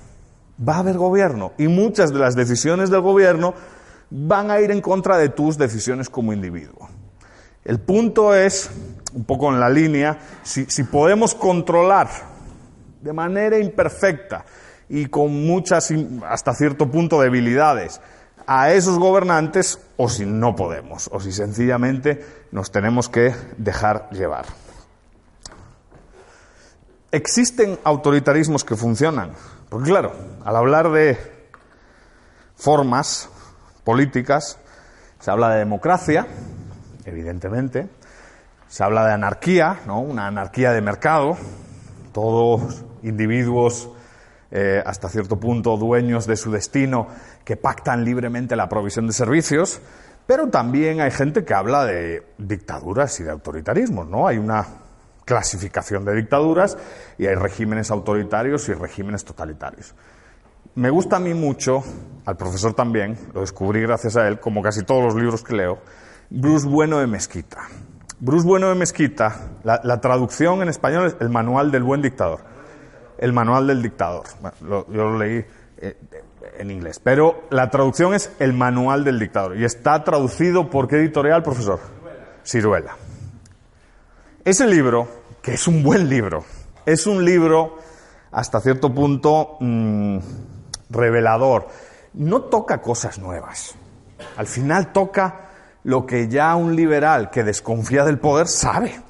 va 0.57 0.75
a 0.75 0.79
haber 0.79 0.97
gobierno 0.97 1.53
y 1.57 1.67
muchas 1.67 2.11
de 2.11 2.19
las 2.19 2.35
decisiones 2.35 2.89
del 2.89 3.01
gobierno 3.01 3.53
van 4.09 4.51
a 4.51 4.59
ir 4.59 4.71
en 4.71 4.81
contra 4.81 5.17
de 5.17 5.29
tus 5.29 5.57
decisiones 5.57 6.09
como 6.09 6.33
individuo. 6.33 6.89
El 7.63 7.79
punto 7.79 8.33
es, 8.33 8.69
un 9.13 9.25
poco 9.25 9.49
en 9.51 9.59
la 9.59 9.69
línea, 9.69 10.19
si, 10.43 10.65
si 10.65 10.83
podemos 10.83 11.35
controlar 11.35 12.09
de 13.01 13.13
manera 13.13 13.59
imperfecta 13.59 14.45
y 14.89 15.07
con 15.07 15.45
muchas, 15.45 15.93
hasta 16.27 16.53
cierto 16.53 16.89
punto, 16.89 17.21
debilidades 17.21 17.99
a 18.45 18.71
esos 18.71 18.97
gobernantes 18.97 19.79
o 19.97 20.07
si 20.07 20.25
no 20.25 20.55
podemos, 20.55 21.09
o 21.11 21.19
si 21.19 21.33
sencillamente 21.33 22.25
nos 22.51 22.71
tenemos 22.71 23.09
que 23.09 23.35
dejar 23.57 24.09
llevar. 24.11 24.45
¿Existen 27.11 27.77
autoritarismos 27.83 28.63
que 28.63 28.75
funcionan? 28.75 29.31
Porque 29.69 29.89
claro, 29.89 30.13
al 30.45 30.55
hablar 30.55 30.91
de 30.91 31.17
formas 32.55 33.29
políticas, 33.83 34.59
se 35.19 35.29
habla 35.29 35.49
de 35.49 35.59
democracia, 35.59 36.25
evidentemente, 37.05 37.89
se 38.67 38.83
habla 38.83 39.05
de 39.05 39.13
anarquía, 39.13 39.81
¿no? 39.85 39.99
una 39.99 40.27
anarquía 40.27 40.71
de 40.71 40.81
mercado, 40.81 41.37
todos 42.13 42.83
individuos 43.03 43.89
eh, 44.51 44.81
hasta 44.85 45.09
cierto 45.09 45.37
punto 45.37 45.75
dueños 45.75 46.25
de 46.25 46.37
su 46.37 46.51
destino 46.51 47.07
que 47.43 47.57
pactan 47.57 48.05
libremente 48.05 48.55
la 48.55 48.69
provisión 48.69 49.05
de 49.07 49.13
servicios, 49.13 49.81
pero 50.25 50.47
también 50.47 51.01
hay 51.01 51.11
gente 51.11 51.43
que 51.43 51.53
habla 51.53 51.85
de 51.85 52.25
dictaduras 52.37 53.19
y 53.19 53.23
de 53.23 53.31
autoritarismos, 53.31 54.07
¿no? 54.07 54.27
Hay 54.27 54.37
una 54.37 54.65
clasificación 55.27 56.05
de 56.05 56.15
dictaduras 56.15 56.77
y 57.17 57.27
hay 57.27 57.35
regímenes 57.35 57.91
autoritarios 57.91 58.67
y 58.69 58.73
regímenes 58.73 59.25
totalitarios. 59.25 59.93
Me 60.73 60.89
gusta 60.89 61.17
a 61.17 61.19
mí 61.19 61.33
mucho, 61.33 61.83
al 62.25 62.37
profesor 62.37 62.73
también, 62.73 63.17
lo 63.33 63.41
descubrí 63.41 63.81
gracias 63.81 64.15
a 64.15 64.27
él, 64.27 64.39
como 64.39 64.61
casi 64.61 64.83
todos 64.83 65.03
los 65.03 65.15
libros 65.15 65.43
que 65.43 65.55
leo, 65.55 65.79
Bruce 66.29 66.67
Bueno 66.67 66.99
de 66.99 67.07
Mezquita. 67.07 67.67
Bruce 68.19 68.47
Bueno 68.47 68.69
de 68.69 68.75
Mezquita, 68.75 69.35
la, 69.63 70.01
traducción 70.01 70.61
en 70.61 70.69
español 70.69 71.07
es 71.07 71.17
El 71.19 71.29
Manual 71.29 71.71
del 71.71 71.83
Buen 71.83 72.01
Dictador. 72.01 72.39
El 73.17 73.33
Manual 73.33 73.67
del 73.67 73.81
Dictador. 73.81 74.25
Yo 74.61 74.85
lo 74.87 75.17
leí 75.17 75.43
eh, 75.77 75.97
en 76.57 76.71
inglés, 76.71 76.99
pero 77.03 77.43
la 77.49 77.69
traducción 77.69 78.13
es 78.13 78.31
El 78.39 78.53
Manual 78.53 79.03
del 79.03 79.19
Dictador. 79.19 79.57
Y 79.57 79.65
está 79.65 80.03
traducido 80.03 80.69
por 80.69 80.87
qué 80.87 80.97
editorial, 80.97 81.43
profesor? 81.43 81.79
Ciruela. 82.45 82.95
Ese 84.47 84.65
libro, 84.65 85.09
que 85.41 85.55
es 85.55 85.67
un 85.67 85.83
buen 85.83 86.07
libro, 86.07 86.45
es 86.85 87.05
un 87.05 87.25
libro 87.25 87.79
hasta 88.31 88.61
cierto 88.61 88.95
punto 88.95 89.57
mm, 89.59 90.19
revelador. 90.89 91.67
No 92.13 92.43
toca 92.43 92.81
cosas 92.81 93.19
nuevas. 93.19 93.75
Al 94.37 94.47
final 94.47 94.93
toca 94.93 95.49
lo 95.83 96.05
que 96.05 96.29
ya 96.29 96.55
un 96.55 96.77
liberal 96.77 97.29
que 97.29 97.43
desconfía 97.43 98.05
del 98.05 98.19
poder 98.19 98.47
sabe. 98.47 99.01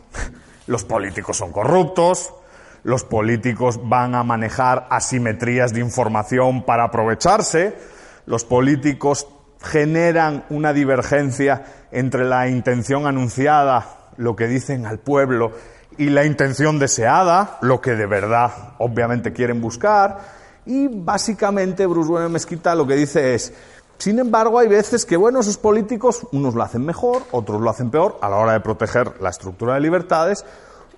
Los 0.66 0.84
políticos 0.86 1.38
son 1.38 1.52
corruptos, 1.52 2.34
los 2.82 3.04
políticos 3.04 3.80
van 3.84 4.16
a 4.16 4.24
manejar 4.24 4.88
asimetrías 4.90 5.72
de 5.72 5.82
información 5.82 6.64
para 6.64 6.86
aprovecharse, 6.86 7.78
los 8.26 8.44
políticos 8.44 9.28
generan 9.62 10.46
una 10.50 10.74
divergencia 10.74 11.64
entre 11.92 12.26
la 12.26 12.48
intención 12.48 13.06
anunciada, 13.06 13.97
lo 14.18 14.36
que 14.36 14.48
dicen 14.48 14.86
al 14.86 15.00
pueblo, 15.00 15.52
y 15.98 16.10
la 16.10 16.26
intención 16.26 16.78
deseada, 16.78 17.58
lo 17.62 17.82
que 17.82 17.96
de 17.96 18.06
verdad 18.06 18.52
obviamente 18.78 19.34
quieren 19.34 19.62
buscar, 19.62 20.20
y 20.66 20.88
básicamente 20.88 21.86
Bruce 21.86 22.10
Bueno 22.10 22.30
Mezquita 22.30 22.76
lo 22.76 22.86
que 22.86 22.96
dice 22.96 23.34
es, 23.34 23.54
sin 23.98 24.20
embargo, 24.20 24.60
hay 24.60 24.68
veces 24.68 25.06
que, 25.06 25.18
bueno, 25.18 25.40
esos 25.40 25.58
políticos, 25.58 26.28
unos 26.32 26.54
lo 26.54 26.62
hacen 26.62 26.86
mejor, 26.86 27.24
otros 27.32 27.60
lo 27.60 27.70
hacen 27.70 27.90
peor 27.90 28.20
a 28.22 28.30
la 28.30 28.38
hora 28.38 28.54
de 28.54 28.60
proteger 28.60 29.20
la 29.22 29.30
estructura 29.30 29.74
de 29.74 29.80
libertades, 29.80 30.46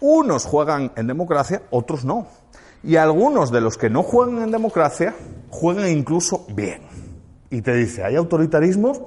unos 0.01 0.45
juegan 0.45 0.91
en 0.97 1.07
democracia, 1.07 1.61
otros 1.69 2.03
no. 2.03 2.27
Y 2.83 2.97
algunos 2.97 3.51
de 3.51 3.61
los 3.61 3.77
que 3.77 3.89
no 3.89 4.03
juegan 4.03 4.41
en 4.43 4.51
democracia 4.51 5.15
juegan 5.49 5.87
incluso 5.89 6.45
bien. 6.49 6.81
Y 7.49 7.61
te 7.61 7.73
dice, 7.73 8.03
hay 8.03 8.17
autoritarismos 8.17 9.01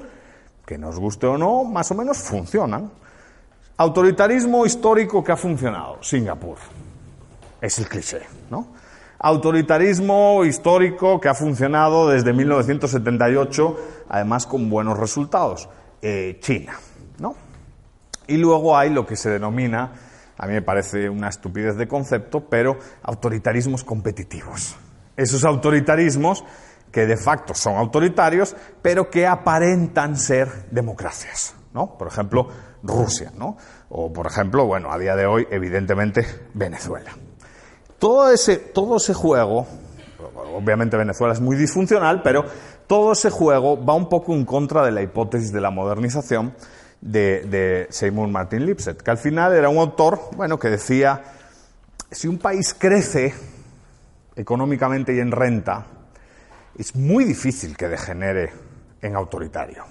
que 0.64 0.78
nos 0.78 0.99
guste 0.99 1.26
o 1.26 1.37
no, 1.37 1.64
más 1.64 1.90
o 1.90 1.95
menos 1.95 2.16
funcionan. 2.19 2.90
Autoritarismo 3.76 4.67
histórico 4.67 5.25
que 5.25 5.33
ha 5.33 5.37
funcionado, 5.37 6.02
Singapur. 6.02 6.59
Es 7.61 7.79
el 7.79 7.88
cliché, 7.88 8.23
¿no? 8.50 8.69
Autoritarismo 9.19 10.45
histórico 10.45 11.21
que 11.21 11.29
ha 11.29 11.35
funcionado 11.35 12.09
desde 12.09 12.33
1978, 12.33 13.76
además 14.09 14.47
con 14.47 14.69
buenos 14.69 14.99
resultados, 14.99 15.69
eh, 16.02 16.38
China, 16.41 16.75
¿no? 17.19 17.35
Y 18.26 18.37
luego 18.37 18.76
hay 18.76 18.91
lo 18.91 19.07
que 19.07 19.17
se 19.17 19.31
denomina, 19.31 19.93
a 20.37 20.47
mí 20.47 20.55
me 20.55 20.62
parece 20.62 21.09
una 21.09 21.29
estupidez 21.29 21.76
de 21.76 21.87
concepto, 21.87 22.41
pero 22.49 22.79
autoritarismos 23.02 23.85
competitivos. 23.85 24.76
Esos 25.17 25.45
autoritarismos 25.45 26.45
que 26.91 27.07
de 27.07 27.17
facto 27.17 27.55
son 27.55 27.76
autoritarios, 27.76 28.57
pero 28.83 29.09
que 29.09 29.26
aparentan 29.26 30.17
ser 30.17 30.67
democracias, 30.71 31.55
¿no? 31.73 31.97
Por 31.97 32.09
ejemplo, 32.09 32.49
Rusia, 32.83 33.33
¿no? 33.37 33.57
O 33.91 34.12
por 34.12 34.27
ejemplo, 34.27 34.67
bueno, 34.67 34.93
a 34.93 34.99
día 34.99 35.17
de 35.17 35.27
hoy, 35.27 35.47
evidentemente, 35.51 36.27
Venezuela. 36.55 37.12
Todo 37.99 38.31
ese, 38.31 38.57
todo 38.57 38.97
ese 38.97 39.15
juego, 39.15 39.67
obviamente 40.55 40.97
Venezuela 40.97 41.33
es 41.33 41.41
muy 41.41 41.57
disfuncional, 41.57 42.23
pero 42.23 42.45
todo 42.87 43.12
ese 43.12 43.31
juego 43.31 43.83
va 43.83 43.95
un 43.95 44.09
poco 44.09 44.35
en 44.35 44.45
contra 44.45 44.85
de 44.85 44.91
la 44.91 45.03
hipótesis 45.03 45.53
de 45.53 45.61
la 45.61 45.71
modernización 45.71 46.55
de, 47.01 47.87
Seymour 47.91 48.29
Martin 48.29 48.67
Lipset, 48.67 49.03
que 49.03 49.11
al 49.11 49.19
final 49.19 49.55
era 49.55 49.69
un 49.69 49.79
autor, 49.79 50.21
bueno, 50.37 50.59
que 50.59 50.69
decía, 50.69 51.23
si 52.11 52.29
un 52.29 52.39
país 52.39 52.75
crece 52.75 53.35
económicamente 54.37 55.15
y 55.15 55.21
en 55.21 55.31
renta, 55.31 55.87
es 56.79 56.95
muy 56.97 57.25
difícil 57.25 57.77
que 57.77 57.89
degenere 57.89 58.53
en 59.01 59.17
autoritario. 59.17 59.85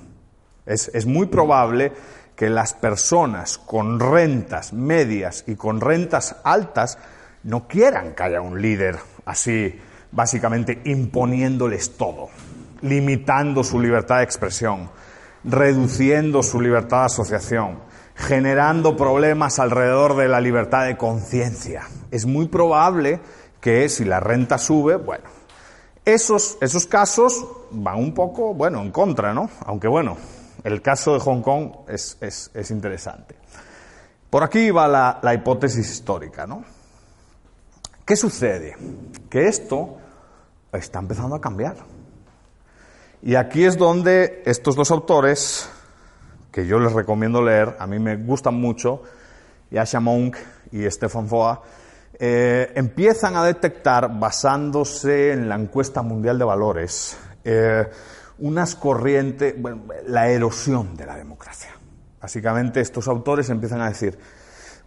Es, 0.65 0.89
es 0.93 1.05
muy 1.05 1.27
probable 1.27 1.91
que 2.35 2.49
las 2.49 2.73
personas 2.73 3.57
con 3.57 3.99
rentas 3.99 4.73
medias 4.73 5.43
y 5.47 5.55
con 5.55 5.81
rentas 5.81 6.37
altas 6.43 6.97
no 7.43 7.67
quieran 7.67 8.13
que 8.13 8.23
haya 8.23 8.41
un 8.41 8.61
líder 8.61 8.97
así, 9.25 9.79
básicamente 10.11 10.81
imponiéndoles 10.85 11.97
todo, 11.97 12.29
limitando 12.81 13.63
su 13.63 13.79
libertad 13.79 14.17
de 14.17 14.23
expresión. 14.23 14.89
reduciendo 15.43 16.43
su 16.43 16.61
libertad 16.61 16.99
de 16.99 17.05
asociación, 17.05 17.79
generando 18.13 18.95
problemas 18.95 19.59
alrededor 19.59 20.15
de 20.15 20.27
la 20.27 20.39
libertad 20.39 20.85
de 20.85 20.97
conciencia. 20.97 21.87
Es 22.11 22.25
muy 22.25 22.47
probable 22.47 23.19
que 23.59 23.89
si 23.89 24.05
la 24.05 24.19
renta 24.19 24.57
sube, 24.57 24.97
bueno, 24.97 25.25
esos, 26.05 26.57
esos 26.61 26.85
casos 26.85 27.45
van 27.71 27.97
un 27.97 28.13
poco, 28.13 28.53
bueno, 28.53 28.81
en 28.81 28.91
contra, 28.91 29.33
¿no? 29.33 29.49
Aunque 29.65 29.87
bueno, 29.87 30.17
el 30.63 30.81
caso 30.81 31.13
de 31.13 31.19
Hong 31.19 31.41
Kong 31.41 31.71
es, 31.87 32.17
es, 32.21 32.71
interesante. 32.71 33.35
Por 34.29 34.43
aquí 34.43 34.71
va 34.71 34.87
la, 34.87 35.19
la 35.21 35.33
hipótesis 35.33 35.89
histórica, 35.89 36.45
¿no? 36.45 36.63
¿Qué 38.05 38.15
sucede? 38.15 38.75
Que 39.29 39.47
esto 39.47 39.97
está 40.71 40.99
empezando 40.99 41.35
a 41.35 41.41
cambiar. 41.41 41.75
Y 43.21 43.35
aquí 43.35 43.65
es 43.65 43.77
donde 43.77 44.41
estos 44.45 44.75
dos 44.75 44.89
autores, 44.91 45.69
que 46.51 46.65
yo 46.65 46.79
les 46.79 46.93
recomiendo 46.93 47.41
leer, 47.41 47.75
a 47.79 47.85
mí 47.85 47.99
me 47.99 48.15
gustan 48.17 48.55
mucho, 48.55 49.03
Yasha 49.69 49.99
Monk 49.99 50.37
y 50.71 50.89
Stefan 50.89 51.27
Foa, 51.27 51.61
eh, 52.19 52.71
empiezan 52.75 53.35
a 53.35 53.43
detectar, 53.43 54.19
basándose 54.19 55.31
en 55.31 55.49
la 55.49 55.55
encuesta 55.55 56.01
mundial 56.01 56.37
de 56.37 56.45
valores, 56.45 57.17
eh, 57.43 57.87
unas 58.41 58.75
corrientes, 58.75 59.55
la 60.07 60.29
erosión 60.29 60.97
de 60.97 61.05
la 61.05 61.15
democracia. 61.15 61.69
Básicamente 62.19 62.81
estos 62.81 63.07
autores 63.07 63.49
empiezan 63.49 63.81
a 63.81 63.87
decir, 63.87 64.17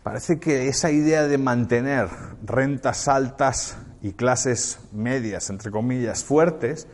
parece 0.03 0.39
que 0.39 0.69
esa 0.69 0.91
idea 0.91 1.27
de 1.27 1.39
mantener 1.39 2.09
rentas 2.45 3.09
altas 3.09 3.77
y 4.03 4.13
clases 4.13 4.81
medias, 4.93 5.51
entre 5.51 5.71
comillas, 5.71 6.25
fuertes, 6.25 6.89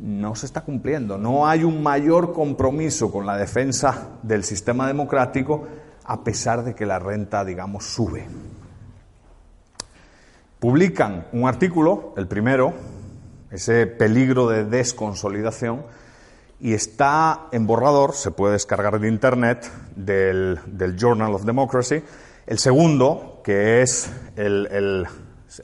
no 0.00 0.34
se 0.34 0.46
está 0.46 0.62
cumpliendo. 0.62 1.16
No 1.16 1.46
hay 1.46 1.64
un 1.64 1.82
mayor 1.82 2.32
compromiso 2.32 3.10
con 3.10 3.24
la 3.24 3.36
defensa 3.36 4.18
del 4.22 4.44
sistema 4.44 4.86
democrático 4.86 5.66
a 6.04 6.24
pesar 6.24 6.64
de 6.64 6.74
que 6.74 6.86
la 6.86 6.98
renta, 6.98 7.44
digamos, 7.44 7.84
sube. 7.84 8.26
Publican 10.58 11.26
un 11.32 11.46
artículo, 11.46 12.14
el 12.16 12.26
primero, 12.26 12.74
ese 13.50 13.86
peligro 13.86 14.48
de 14.48 14.64
desconsolidación, 14.64 15.84
y 16.60 16.74
está 16.74 17.46
en 17.52 17.66
borrador, 17.66 18.14
se 18.14 18.30
puede 18.30 18.54
descargar 18.54 18.98
de 18.98 19.08
Internet, 19.08 19.70
del, 19.94 20.58
Journal 20.98 21.34
of 21.34 21.44
Democracy. 21.44 22.02
El 22.46 22.58
segundo, 22.58 23.40
que 23.44 23.82
es 23.82 24.10
el, 24.34 25.06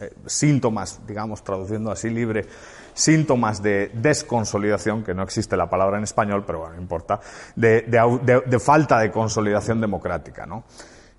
eh, 0.01 0.15
síntomas, 0.27 1.01
digamos, 1.07 1.43
traduciendo 1.43 1.91
así 1.91 2.11
libre, 2.11 2.47
síntomas 2.93 3.61
de 3.61 3.91
desconsolidación, 3.95 5.03
que 5.03 5.15
no 5.15 5.25
existe 5.25 5.57
la 5.57 5.69
palabra 5.69 5.99
en 5.99 6.05
español, 6.05 6.45
pero 6.47 6.61
bueno, 6.61 6.77
no 6.77 6.83
importa, 6.83 7.19
de, 7.57 8.61
falta 8.61 9.01
de 9.01 9.11
consolidación 9.11 9.81
democrática. 9.81 10.47
¿no? 10.47 10.63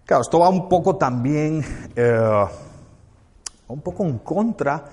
Claro, 0.05 0.21
esto 0.21 0.39
va 0.39 0.47
un 0.47 0.69
poco 0.69 0.95
también 0.95 1.65
eh, 1.95 2.45
un 3.67 3.81
poco 3.81 4.05
en 4.05 4.19
contra 4.19 4.85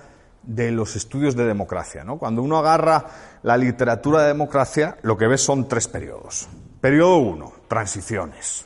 de 0.43 0.71
los 0.71 0.95
estudios 0.95 1.35
de 1.35 1.45
democracia. 1.45 2.03
¿no? 2.03 2.17
Cuando 2.17 2.41
uno 2.41 2.57
agarra 2.57 3.05
la 3.41 3.57
literatura 3.57 4.21
de 4.21 4.27
democracia, 4.27 4.97
lo 5.01 5.17
que 5.17 5.27
ve 5.27 5.37
son 5.37 5.67
tres 5.67 5.87
periodos. 5.87 6.47
Periodo 6.81 7.17
uno, 7.17 7.53
transiciones. 7.67 8.65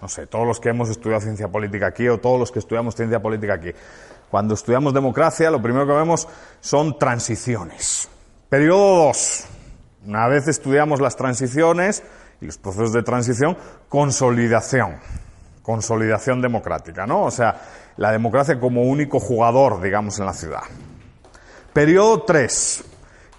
No 0.00 0.08
sé, 0.08 0.26
todos 0.26 0.46
los 0.46 0.60
que 0.60 0.68
hemos 0.70 0.88
estudiado 0.88 1.20
ciencia 1.20 1.48
política 1.48 1.88
aquí 1.88 2.08
o 2.08 2.18
todos 2.18 2.38
los 2.38 2.52
que 2.52 2.60
estudiamos 2.60 2.94
ciencia 2.94 3.20
política 3.20 3.54
aquí. 3.54 3.70
Cuando 4.30 4.54
estudiamos 4.54 4.94
democracia, 4.94 5.50
lo 5.50 5.60
primero 5.60 5.86
que 5.86 5.92
vemos 5.92 6.28
son 6.60 6.98
transiciones. 6.98 8.08
Periodo 8.48 9.06
dos. 9.06 9.44
Una 10.06 10.28
vez 10.28 10.46
estudiamos 10.48 11.00
las 11.00 11.16
transiciones 11.16 12.02
y 12.40 12.46
los 12.46 12.58
procesos 12.58 12.92
de 12.92 13.02
transición, 13.02 13.56
consolidación. 13.88 14.96
Consolidación 15.62 16.40
democrática, 16.40 17.06
¿no? 17.06 17.24
O 17.24 17.30
sea, 17.30 17.60
la 17.96 18.12
democracia 18.12 18.58
como 18.58 18.82
único 18.82 19.18
jugador, 19.18 19.82
digamos, 19.82 20.18
en 20.18 20.26
la 20.26 20.32
ciudad. 20.32 20.62
Periodo 21.72 22.22
3, 22.22 22.84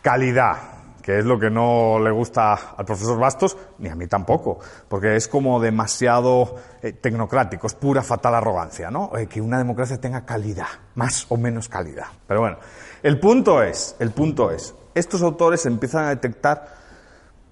calidad, 0.02 0.58
que 1.02 1.20
es 1.20 1.26
lo 1.26 1.40
que 1.40 1.50
no 1.50 2.00
le 2.00 2.12
gusta 2.12 2.54
al 2.54 2.86
profesor 2.86 3.20
Bastos, 3.20 3.58
ni 3.80 3.90
a 3.90 3.96
mí 3.96 4.08
tampoco, 4.08 4.60
porque 4.88 5.16
es 5.16 5.28
como 5.28 5.60
demasiado 5.60 6.56
eh, 6.82 6.94
tecnocrático, 6.94 7.68
es 7.68 7.74
pura 7.74 8.02
fatal 8.02 8.36
arrogancia, 8.36 8.92
¿no? 8.92 9.12
Eh, 9.18 9.28
que 9.28 9.42
una 9.42 9.58
democracia 9.58 10.00
tenga 10.00 10.26
calidad, 10.26 10.68
más 10.96 11.26
o 11.30 11.38
menos 11.38 11.68
calidad. 11.68 12.08
Pero 12.28 12.42
bueno, 12.42 12.58
el 13.04 13.20
punto 13.20 13.64
es, 13.64 13.96
el 14.00 14.12
punto 14.12 14.52
es, 14.52 14.74
estos 14.94 15.22
autores 15.22 15.66
empiezan 15.66 16.06
a 16.06 16.10
detectar 16.10 16.80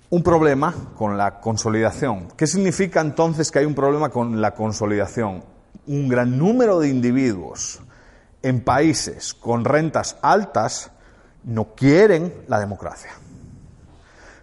un 0.09 0.23
problema 0.23 0.73
con 0.95 1.17
la 1.17 1.39
consolidación. 1.39 2.29
¿Qué 2.37 2.47
significa 2.47 3.01
entonces 3.01 3.51
que 3.51 3.59
hay 3.59 3.65
un 3.65 3.75
problema 3.75 4.09
con 4.09 4.39
la 4.39 4.53
consolidación? 4.53 5.43
un 5.87 6.09
gran 6.09 6.37
número 6.37 6.79
de 6.79 6.89
individuos 6.89 7.79
en 8.41 8.63
países 8.63 9.33
con 9.33 9.65
rentas 9.65 10.17
altas 10.21 10.91
no 11.43 11.75
quieren 11.75 12.43
la 12.47 12.59
democracia. 12.59 13.11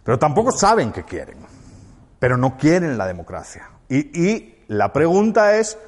Pero 0.02 0.18
tampoco 0.18 0.52
saben 0.52 0.92
que 0.92 1.04
quieren, 1.04 1.38
pero 2.18 2.36
no 2.36 2.56
quieren 2.56 2.98
la 2.98 3.06
democracia. 3.06 3.70
Y, 3.88 4.52
la 4.68 4.92
pregunta 4.94 5.56
es, 5.56 5.78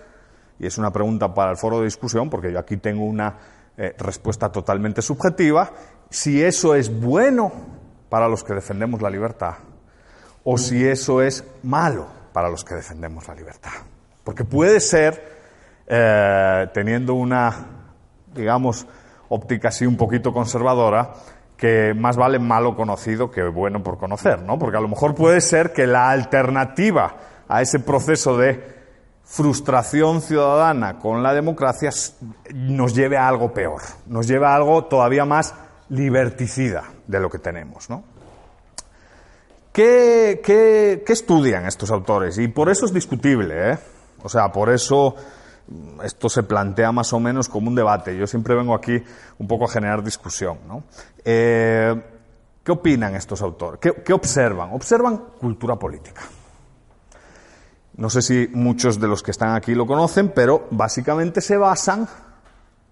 y 0.58 0.66
es 0.66 0.76
una 0.76 0.92
pregunta 0.92 1.32
para 1.32 1.50
el 1.50 1.56
foro 1.56 1.78
de 1.78 1.86
discusión, 1.86 2.28
porque 2.28 2.52
yo 2.52 2.58
aquí 2.58 2.76
tengo 2.76 3.04
una 3.04 3.38
eh, 3.76 3.94
respuesta 3.98 4.52
totalmente 4.52 5.00
subjetiva, 5.00 5.70
si 6.10 6.42
eso 6.42 6.74
es 6.74 7.00
bueno 7.00 7.52
para 8.10 8.28
los 8.28 8.44
que 8.44 8.52
defendemos 8.52 9.00
la 9.00 9.08
libertad 9.08 9.54
o 10.44 10.58
si 10.58 10.86
eso 10.86 11.22
es 11.22 11.42
malo 11.62 12.06
para 12.32 12.50
los 12.50 12.64
que 12.64 12.74
defendemos 12.74 13.26
la 13.26 13.34
libertad. 13.34 13.72
Porque 14.22 14.44
puede 14.44 14.80
ser 14.80 15.36
eh, 15.86 16.68
teniendo 16.74 17.14
una, 17.14 17.85
digamos, 18.36 18.86
óptica 19.28 19.68
así 19.68 19.86
un 19.86 19.96
poquito 19.96 20.32
conservadora, 20.32 21.14
que 21.56 21.94
más 21.94 22.16
vale 22.16 22.38
malo 22.38 22.76
conocido 22.76 23.30
que 23.30 23.42
bueno 23.44 23.82
por 23.82 23.98
conocer, 23.98 24.42
¿no? 24.42 24.58
Porque 24.58 24.76
a 24.76 24.80
lo 24.80 24.88
mejor 24.88 25.14
puede 25.14 25.40
ser 25.40 25.72
que 25.72 25.86
la 25.86 26.10
alternativa 26.10 27.16
a 27.48 27.62
ese 27.62 27.80
proceso 27.80 28.36
de 28.36 28.76
frustración 29.24 30.20
ciudadana 30.20 30.98
con 30.98 31.22
la 31.22 31.34
democracia 31.34 31.90
nos 32.54 32.94
lleve 32.94 33.16
a 33.16 33.26
algo 33.26 33.52
peor, 33.52 33.82
nos 34.06 34.28
lleve 34.28 34.46
a 34.46 34.54
algo 34.54 34.84
todavía 34.84 35.24
más 35.24 35.54
liberticida 35.88 36.84
de 37.06 37.20
lo 37.20 37.30
que 37.30 37.38
tenemos, 37.38 37.88
¿no? 37.90 38.04
¿Qué, 39.72 40.40
qué, 40.42 41.02
qué 41.04 41.12
estudian 41.12 41.66
estos 41.66 41.90
autores? 41.90 42.38
Y 42.38 42.48
por 42.48 42.70
eso 42.70 42.86
es 42.86 42.94
discutible, 42.94 43.72
¿eh? 43.72 43.78
O 44.22 44.28
sea, 44.28 44.50
por 44.50 44.70
eso 44.70 45.14
esto 46.04 46.28
se 46.28 46.42
plantea 46.42 46.92
más 46.92 47.12
o 47.12 47.20
menos 47.20 47.48
como 47.48 47.68
un 47.68 47.74
debate. 47.74 48.16
Yo 48.16 48.26
siempre 48.26 48.54
vengo 48.54 48.74
aquí 48.74 49.02
un 49.38 49.48
poco 49.48 49.64
a 49.64 49.68
generar 49.68 50.02
discusión. 50.02 50.58
Eh, 51.24 51.94
¿Qué 52.62 52.72
opinan 52.72 53.14
estos 53.14 53.42
autores? 53.42 53.80
¿Qué, 53.80 54.12
observan? 54.12 54.72
Observan 54.72 55.18
cultura 55.38 55.76
política. 55.76 56.22
No 57.96 58.10
sé 58.10 58.22
si 58.22 58.50
muchos 58.52 59.00
de 59.00 59.08
los 59.08 59.22
que 59.22 59.30
están 59.30 59.54
aquí 59.54 59.74
lo 59.74 59.86
conocen, 59.86 60.32
pero 60.34 60.66
básicamente 60.70 61.40
se 61.40 61.56
basan 61.56 62.08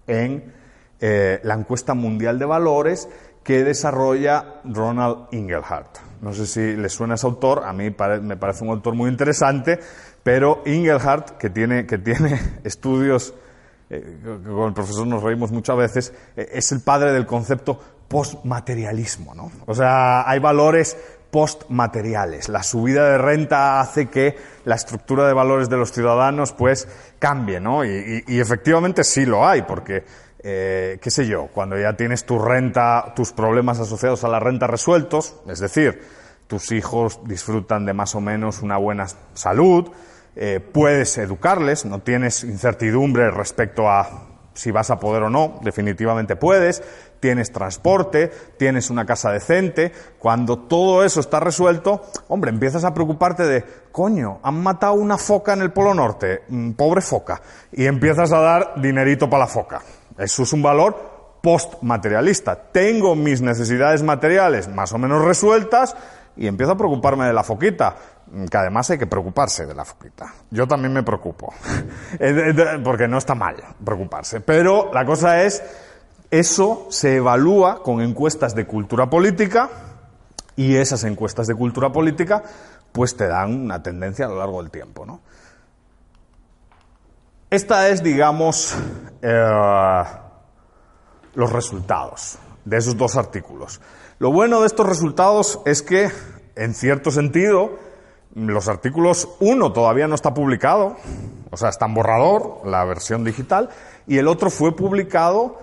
en 0.07 0.53
eh, 0.99 1.39
la 1.43 1.53
encuesta 1.53 1.93
mundial 1.93 2.39
de 2.39 2.45
valores 2.45 3.07
que 3.43 3.63
desarrolla 3.63 4.61
Ronald 4.63 5.27
Ingelhardt. 5.31 5.99
No 6.21 6.33
sé 6.33 6.47
si 6.47 6.75
les 6.75 6.93
suena 6.93 7.15
ese 7.15 7.27
autor, 7.27 7.63
a 7.65 7.73
mí 7.73 7.93
me 8.21 8.37
parece 8.37 8.63
un 8.63 8.71
autor 8.71 8.95
muy 8.95 9.09
interesante, 9.09 9.79
pero 10.25 10.63
Ingelhardt, 10.65 11.37
que 11.37 11.51
tiene, 11.51 11.85
que 11.85 11.99
tiene 11.99 12.41
estudios, 12.63 13.35
eh, 13.91 14.17
con 14.23 14.69
el 14.69 14.73
profesor 14.73 15.05
nos 15.05 15.21
reímos 15.21 15.51
muchas 15.51 15.77
veces, 15.77 16.13
eh, 16.35 16.49
es 16.51 16.71
el 16.71 16.81
padre 16.81 17.13
del 17.13 17.27
concepto 17.27 17.79
postmaterialismo, 18.07 19.35
¿no? 19.35 19.51
O 19.67 19.75
sea, 19.75 20.27
hay 20.27 20.39
valores 20.39 20.97
postmateriales. 21.29 22.49
La 22.49 22.63
subida 22.63 23.07
de 23.07 23.19
renta 23.19 23.79
hace 23.79 24.07
que 24.07 24.35
la 24.63 24.73
estructura 24.73 25.27
de 25.27 25.33
valores 25.33 25.69
de 25.69 25.77
los 25.77 25.91
ciudadanos 25.91 26.53
pues 26.53 26.87
cambie, 27.19 27.59
¿no? 27.59 27.85
Y, 27.85 28.23
efectivamente 28.27 29.03
sí 29.03 29.27
lo 29.27 29.47
hay, 29.47 29.61
porque, 29.61 30.05
eh, 30.39 30.97
qué 30.99 31.11
sé 31.11 31.27
yo, 31.27 31.49
cuando 31.53 31.77
ya 31.77 31.93
tienes 31.95 32.25
tu 32.25 32.39
renta, 32.39 33.13
tus 33.15 33.31
problemas 33.31 33.79
asociados 33.79 34.23
a 34.23 34.27
la 34.27 34.39
renta 34.39 34.65
resueltos, 34.65 35.35
es 35.47 35.59
decir, 35.59 36.01
tus 36.47 36.71
hijos 36.71 37.19
disfrutan 37.25 37.85
de 37.85 37.93
más 37.93 38.15
o 38.15 38.21
menos 38.21 38.63
una 38.63 38.77
buena 38.77 39.05
salud, 39.35 39.91
eh, 40.35 40.59
puedes 40.59 41.17
educarles, 41.17 41.85
no 41.85 41.99
tienes 41.99 42.43
incertidumbre 42.43 43.31
respecto 43.31 43.89
a 43.89 44.35
si 44.55 44.71
vas 44.71 44.89
a 44.89 44.99
poder 44.99 45.23
o 45.23 45.29
no, 45.29 45.59
definitivamente 45.61 46.35
puedes, 46.35 46.81
tienes 47.19 47.51
transporte, 47.51 48.31
tienes 48.57 48.89
una 48.89 49.05
casa 49.05 49.31
decente, 49.31 49.91
cuando 50.17 50.59
todo 50.59 51.03
eso 51.03 51.19
está 51.19 51.39
resuelto, 51.39 52.03
hombre, 52.29 52.51
empiezas 52.51 52.85
a 52.85 52.93
preocuparte 52.93 53.43
de, 53.43 53.63
coño, 53.91 54.39
han 54.43 54.63
matado 54.63 54.93
una 54.93 55.17
foca 55.17 55.53
en 55.53 55.61
el 55.61 55.71
Polo 55.71 55.93
Norte, 55.93 56.43
mm, 56.47 56.71
pobre 56.71 57.01
foca, 57.01 57.41
y 57.71 57.85
empiezas 57.85 58.31
a 58.31 58.39
dar 58.39 58.81
dinerito 58.81 59.29
para 59.29 59.43
la 59.43 59.47
foca. 59.47 59.81
Eso 60.17 60.43
es 60.43 60.53
un 60.53 60.63
valor 60.63 61.39
postmaterialista. 61.43 62.55
Tengo 62.71 63.15
mis 63.15 63.41
necesidades 63.41 64.01
materiales 64.03 64.67
más 64.69 64.93
o 64.93 64.97
menos 64.97 65.23
resueltas, 65.23 65.95
y 66.37 66.47
empiezo 66.47 66.73
a 66.73 66.77
preocuparme 66.77 67.25
de 67.25 67.33
la 67.33 67.43
foquita, 67.43 67.95
que 68.49 68.57
además 68.57 68.89
hay 68.89 68.97
que 68.97 69.07
preocuparse 69.07 69.65
de 69.65 69.73
la 69.73 69.85
foquita. 69.85 70.33
Yo 70.51 70.67
también 70.67 70.93
me 70.93 71.03
preocupo, 71.03 71.53
porque 72.83 73.07
no 73.07 73.17
está 73.17 73.35
mal 73.35 73.55
preocuparse. 73.83 74.41
Pero 74.41 74.91
la 74.93 75.05
cosa 75.05 75.43
es, 75.43 75.63
eso 76.29 76.87
se 76.89 77.17
evalúa 77.17 77.81
con 77.81 78.01
encuestas 78.01 78.55
de 78.55 78.65
cultura 78.65 79.09
política 79.09 79.69
y 80.55 80.75
esas 80.75 81.03
encuestas 81.03 81.47
de 81.47 81.55
cultura 81.55 81.91
política 81.91 82.43
pues 82.91 83.15
te 83.15 83.27
dan 83.27 83.53
una 83.53 83.83
tendencia 83.83 84.25
a 84.25 84.29
lo 84.29 84.37
largo 84.37 84.61
del 84.61 84.71
tiempo, 84.71 85.05
¿no? 85.05 85.19
Esta 87.49 87.89
es, 87.89 88.01
digamos, 88.01 88.75
eh, 89.21 90.03
los 91.35 91.51
resultados 91.51 92.37
de 92.63 92.77
esos 92.77 92.97
dos 92.97 93.15
artículos. 93.15 93.81
Lo 94.17 94.31
bueno 94.31 94.61
de 94.61 94.67
estos 94.67 94.87
resultados 94.87 95.59
es 95.65 95.81
que, 95.81 96.09
en 96.55 96.73
cierto 96.73 97.11
sentido, 97.11 97.77
los 98.35 98.67
artículos 98.67 99.29
1 99.39 99.71
todavía 99.71 100.07
no 100.07 100.15
está 100.15 100.33
publicado, 100.33 100.97
o 101.49 101.57
sea, 101.57 101.69
está 101.69 101.85
en 101.85 101.93
borrador, 101.93 102.61
la 102.65 102.83
versión 102.83 103.23
digital, 103.23 103.69
y 104.07 104.17
el 104.17 104.27
otro 104.27 104.49
fue 104.49 104.75
publicado 104.75 105.59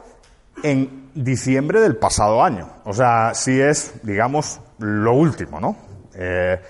en 0.62 1.10
diciembre 1.14 1.80
del 1.80 1.96
pasado 1.96 2.42
año. 2.42 2.68
O 2.84 2.94
sea, 2.94 3.34
sí 3.34 3.60
es, 3.60 3.94
digamos, 4.02 4.60
lo 4.78 5.12
último, 5.12 5.60
¿no? 5.60 5.76
Eh, 6.14 6.60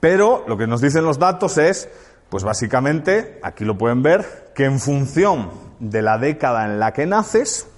pero 0.00 0.44
lo 0.48 0.56
que 0.56 0.66
nos 0.66 0.80
dicen 0.80 1.04
los 1.04 1.18
datos 1.18 1.58
es, 1.58 1.88
pues 2.30 2.42
básicamente, 2.42 3.38
aquí 3.42 3.64
lo 3.64 3.76
pueden 3.76 4.02
ver, 4.02 4.52
que 4.54 4.64
en 4.64 4.80
función 4.80 5.50
de 5.78 6.00
la 6.00 6.16
década 6.16 6.64
en 6.64 6.80
la 6.80 6.92
que 6.92 7.06
naces, 7.06 7.68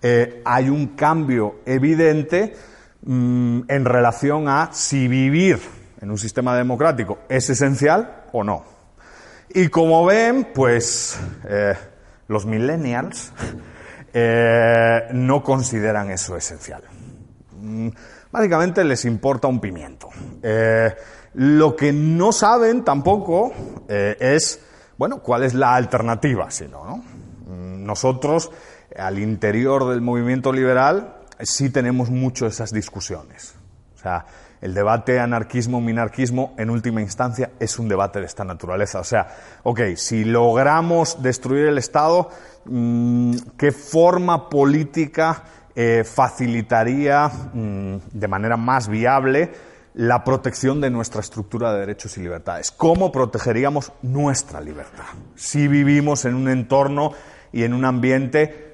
eh, 0.00 0.40
hay 0.46 0.70
un 0.70 0.88
cambio 0.88 1.56
evidente 1.66 2.56
mm, 3.02 3.62
en 3.68 3.84
relación 3.84 4.48
a 4.48 4.70
si 4.72 5.08
vivir 5.08 5.58
en 6.00 6.10
un 6.10 6.18
sistema 6.18 6.56
democrático 6.56 7.20
es 7.28 7.48
esencial 7.50 8.24
o 8.32 8.44
no. 8.44 8.64
Y 9.48 9.68
como 9.68 10.04
ven, 10.04 10.48
pues 10.54 11.18
eh, 11.48 11.74
los 12.28 12.46
millennials 12.46 13.32
eh, 14.12 15.08
no 15.12 15.42
consideran 15.42 16.10
eso 16.10 16.36
esencial. 16.36 16.82
Mm, 17.60 17.88
básicamente 18.30 18.84
les 18.84 19.04
importa 19.04 19.48
un 19.48 19.60
pimiento. 19.60 20.10
lo 21.34 21.76
que 21.76 21.92
no 21.92 22.32
saben 22.32 22.84
tampoco 22.84 23.52
es, 23.88 24.60
bueno, 24.96 25.18
cuál 25.22 25.42
es 25.42 25.54
la 25.54 25.74
alternativa, 25.74 26.50
si 26.50 26.66
no, 26.66 26.84
¿no? 26.84 26.96
Mm, 27.46 27.84
nosotros 27.84 28.50
al 28.98 29.18
interior 29.18 29.88
del 29.88 30.00
movimiento 30.00 30.52
liberal 30.52 31.16
sí 31.40 31.70
tenemos 31.70 32.10
mucho 32.10 32.46
esas 32.46 32.72
discusiones. 32.72 33.54
O 33.94 33.98
sea, 33.98 34.26
el 34.66 34.74
debate 34.74 35.20
anarquismo-minarquismo 35.20 36.54
en 36.58 36.70
última 36.70 37.00
instancia 37.00 37.52
es 37.60 37.78
un 37.78 37.88
debate 37.88 38.18
de 38.18 38.26
esta 38.26 38.42
naturaleza. 38.42 38.98
O 38.98 39.04
sea, 39.04 39.28
ok, 39.62 39.80
si 39.94 40.24
logramos 40.24 41.22
destruir 41.22 41.66
el 41.66 41.78
Estado, 41.78 42.30
mm, 42.64 43.32
¿qué 43.56 43.70
forma 43.70 44.48
política 44.48 45.44
eh, 45.72 46.02
facilitaría 46.04 47.28
mm, 47.28 47.96
de 48.12 48.28
manera 48.28 48.56
más 48.56 48.88
viable 48.88 49.52
la 49.94 50.24
protección 50.24 50.80
de 50.80 50.90
nuestra 50.90 51.20
estructura 51.20 51.72
de 51.72 51.80
derechos 51.80 52.18
y 52.18 52.22
libertades? 52.22 52.72
¿Cómo 52.72 53.12
protegeríamos 53.12 53.92
nuestra 54.02 54.60
libertad 54.60 55.04
si 55.36 55.68
vivimos 55.68 56.24
en 56.24 56.34
un 56.34 56.48
entorno 56.48 57.12
y 57.52 57.62
en 57.62 57.72
un 57.72 57.84
ambiente 57.84 58.66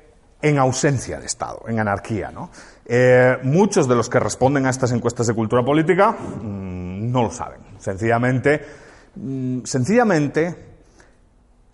en 0.42 0.59
ausencia 0.59 1.20
de 1.20 1.26
Estado, 1.26 1.62
en 1.68 1.78
anarquía. 1.78 2.31
¿no? 2.31 2.50
Eh, 2.85 3.38
muchos 3.45 3.87
de 3.88 3.95
los 3.95 4.09
que 4.09 4.18
responden 4.18 4.66
a 4.66 4.71
estas 4.71 4.92
encuestas 4.92 5.27
de 5.27 5.35
cultura 5.35 5.64
política 5.64 6.12
mm, 6.12 7.11
no 7.11 7.23
lo 7.23 7.31
saben. 7.31 7.61
Sencillamente, 7.79 8.64
mm, 9.14 9.61
sencillamente 9.64 10.57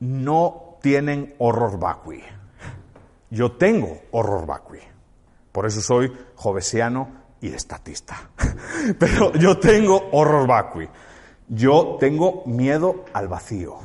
no 0.01 0.79
tienen 0.83 1.35
horror 1.38 1.79
vacui. 1.79 2.23
Yo 3.31 3.53
tengo 3.53 4.03
horror 4.11 4.47
vacui. 4.47 4.81
Por 5.53 5.66
eso 5.66 5.81
soy 5.81 6.12
jovesiano 6.35 7.09
y 7.40 7.49
estatista. 7.49 8.31
Pero 8.99 9.33
yo 9.33 9.59
tengo 9.59 10.09
horror 10.12 10.47
vacui. 10.47 10.88
Yo 11.49 11.97
tengo 11.99 12.42
miedo 12.47 13.07
al 13.12 13.29
vacío. 13.29 13.79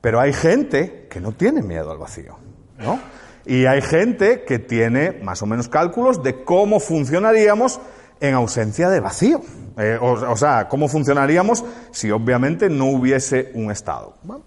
Pero 0.00 0.18
hay 0.20 0.32
gente 0.32 1.06
que 1.10 1.20
no 1.20 1.32
tiene 1.32 1.62
miedo 1.62 1.90
al 1.90 1.98
vacío, 1.98 2.36
¿no? 2.78 2.98
Y 3.46 3.66
hay 3.66 3.80
gente 3.82 4.44
que 4.44 4.58
tiene 4.58 5.12
más 5.22 5.42
o 5.42 5.46
menos 5.46 5.68
cálculos 5.68 6.22
de 6.22 6.44
cómo 6.44 6.80
funcionaríamos 6.80 7.80
en 8.20 8.34
ausencia 8.34 8.88
de 8.90 9.00
vacío. 9.00 9.40
Eh, 9.78 9.98
o, 10.00 10.36
sea, 10.36 10.68
cómo 10.68 10.88
funcionaríamos 10.88 11.64
si 11.90 12.10
obviamente 12.10 12.68
no 12.68 12.86
hubiese 12.86 13.50
un 13.54 13.70
Estado. 13.70 14.14
Bueno, 14.22 14.44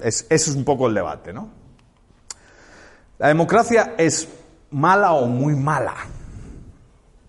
es, 0.00 0.26
ese 0.30 0.50
es 0.50 0.56
un 0.56 0.64
poco 0.64 0.86
el 0.86 0.94
debate, 0.94 1.32
¿no? 1.32 1.50
La 3.18 3.28
democracia 3.28 3.94
es 3.98 4.28
mala 4.70 5.12
o 5.12 5.26
muy 5.26 5.56
mala. 5.56 5.94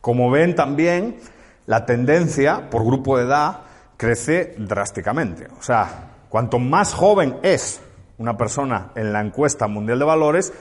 Como 0.01 0.29
ven 0.29 0.55
también, 0.55 1.17
la 1.65 1.85
tendencia 1.85 2.69
por 2.69 2.85
grupo 2.85 3.17
de 3.17 3.25
edad 3.25 3.61
crece 3.97 4.55
drásticamente. 4.57 5.47
O 5.59 5.63
sea, 5.63 6.11
cuanto 6.29 6.59
más 6.59 6.93
joven 6.93 7.37
es 7.41 7.81
una 8.17 8.37
persona 8.37 8.91
en 8.95 9.11
la 9.11 9.21
encuesta 9.21 9.67
mundial 9.67 9.99
de 9.99 10.05
valores, 10.05 10.53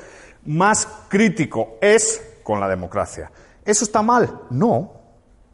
más 0.48 0.88
crítico 1.08 1.76
es 1.80 2.40
con 2.42 2.58
la 2.58 2.68
democracia. 2.68 3.30
¿Eso 3.64 3.84
está 3.84 4.02
mal? 4.02 4.40
No, 4.50 4.92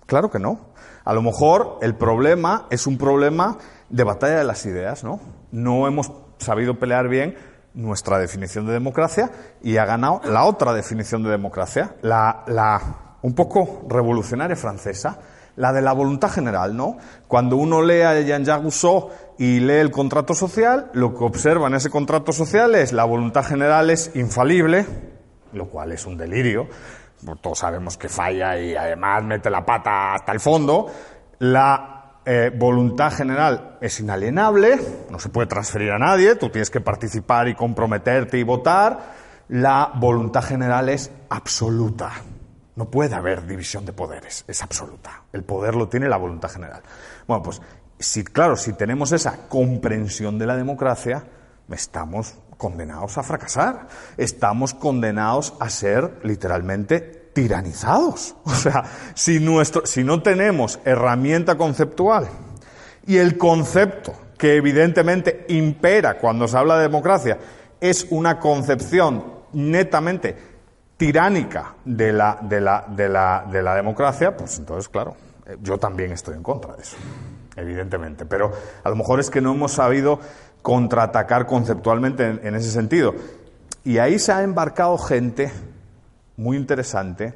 claro 0.06 0.30
que 0.30 0.38
no. 0.38 0.72
A 1.04 1.12
lo 1.12 1.20
mejor 1.20 1.78
el 1.82 1.96
problema 1.96 2.66
es 2.70 2.86
un 2.86 2.96
problema 2.96 3.58
de 3.88 4.04
batalla 4.04 4.38
de 4.38 4.44
las 4.44 4.64
ideas, 4.66 5.02
¿no? 5.02 5.20
No 5.50 5.88
hemos 5.88 6.12
sabido 6.38 6.78
pelear 6.78 7.08
bien 7.08 7.36
nuestra 7.74 8.18
definición 8.18 8.66
de 8.66 8.72
democracia 8.72 9.32
y 9.62 9.78
ha 9.78 9.84
ganado 9.84 10.20
la 10.24 10.44
otra 10.44 10.72
definición 10.72 11.24
de 11.24 11.30
democracia, 11.30 11.96
la, 12.02 12.44
la 12.46 13.16
un 13.22 13.34
poco 13.34 13.84
revolucionaria 13.88 14.54
francesa, 14.54 15.18
la 15.56 15.72
de 15.72 15.82
la 15.82 15.92
voluntad 15.92 16.30
general, 16.30 16.76
¿no? 16.76 16.96
Cuando 17.28 17.56
uno 17.56 17.82
lee 17.82 18.02
a 18.02 18.20
Jean-Jacques 18.20 18.62
Rousseau 18.62 19.10
y 19.38 19.60
lee 19.60 19.74
el 19.74 19.90
contrato 19.90 20.34
social, 20.34 20.90
lo 20.94 21.14
que 21.14 21.24
observa 21.24 21.68
en 21.68 21.74
ese 21.74 21.90
contrato 21.90 22.32
social 22.32 22.74
es 22.74 22.92
la 22.92 23.04
voluntad 23.04 23.44
general 23.44 23.90
es 23.90 24.10
infalible, 24.14 24.86
lo 25.52 25.68
cual 25.68 25.92
es 25.92 26.06
un 26.06 26.16
delirio, 26.16 26.68
todos 27.40 27.58
sabemos 27.58 27.96
que 27.96 28.08
falla 28.08 28.58
y 28.58 28.74
además 28.74 29.24
mete 29.24 29.50
la 29.50 29.64
pata 29.64 30.14
hasta 30.14 30.32
el 30.32 30.40
fondo, 30.40 30.86
la 31.38 32.20
eh, 32.26 32.50
voluntad 32.54 33.12
general 33.12 33.78
es 33.80 34.00
inalienable, 34.00 34.78
no 35.10 35.18
se 35.18 35.28
puede 35.28 35.46
transferir 35.46 35.92
a 35.92 35.98
nadie, 35.98 36.36
tú 36.36 36.50
tienes 36.50 36.70
que 36.70 36.80
participar 36.80 37.48
y 37.48 37.54
comprometerte 37.54 38.38
y 38.38 38.42
votar, 38.42 39.14
la 39.48 39.92
voluntad 39.94 40.42
general 40.42 40.88
es 40.88 41.10
absoluta. 41.28 42.12
No 42.76 42.90
puede 42.90 43.14
haber 43.14 43.46
división 43.46 43.84
de 43.86 43.92
poderes, 43.92 44.44
es 44.48 44.62
absoluta. 44.62 45.22
El 45.32 45.44
poder 45.44 45.76
lo 45.76 45.88
tiene 45.88 46.08
la 46.08 46.16
voluntad 46.16 46.50
general. 46.50 46.82
Bueno, 47.26 47.42
pues 47.42 47.60
si, 47.98 48.24
claro, 48.24 48.56
si 48.56 48.72
tenemos 48.72 49.12
esa 49.12 49.48
comprensión 49.48 50.38
de 50.38 50.46
la 50.46 50.56
democracia, 50.56 51.24
estamos 51.70 52.34
condenados 52.56 53.16
a 53.18 53.22
fracasar. 53.22 53.86
Estamos 54.16 54.74
condenados 54.74 55.54
a 55.60 55.70
ser 55.70 56.20
literalmente 56.24 57.00
tiranizados. 57.32 58.36
O 58.44 58.54
sea, 58.54 58.84
si, 59.14 59.40
nuestro, 59.40 59.86
si 59.86 60.02
no 60.02 60.22
tenemos 60.22 60.80
herramienta 60.84 61.56
conceptual 61.56 62.28
y 63.06 63.18
el 63.18 63.36
concepto 63.36 64.14
que 64.38 64.56
evidentemente 64.56 65.44
impera 65.48 66.18
cuando 66.18 66.48
se 66.48 66.56
habla 66.56 66.76
de 66.76 66.82
democracia 66.82 67.38
es 67.80 68.06
una 68.10 68.38
concepción 68.38 69.24
netamente 69.52 70.53
tiránica 71.04 71.74
de 71.84 72.14
la, 72.14 72.38
de 72.40 72.62
la, 72.62 72.86
de 72.88 73.10
la, 73.10 73.44
de 73.52 73.62
la 73.62 73.74
democracia, 73.74 74.34
pues 74.34 74.58
entonces, 74.58 74.88
claro, 74.88 75.14
eh, 75.44 75.58
yo 75.62 75.76
también 75.76 76.12
estoy 76.12 76.34
en 76.34 76.42
contra 76.42 76.74
de 76.76 76.80
eso, 76.80 76.96
evidentemente. 77.56 78.24
Pero 78.24 78.50
a 78.82 78.88
lo 78.88 78.96
mejor 78.96 79.20
es 79.20 79.28
que 79.28 79.42
no 79.42 79.52
hemos 79.52 79.72
sabido 79.72 80.18
contraatacar 80.62 81.44
conceptualmente 81.44 82.40
en, 82.42 82.54
ese 82.54 82.70
sentido. 82.70 83.14
Y 83.84 83.98
ahí 83.98 84.18
se 84.18 84.32
ha 84.32 84.42
embarcado 84.42 84.96
gente 84.96 85.52
muy 86.38 86.56
interesante 86.56 87.34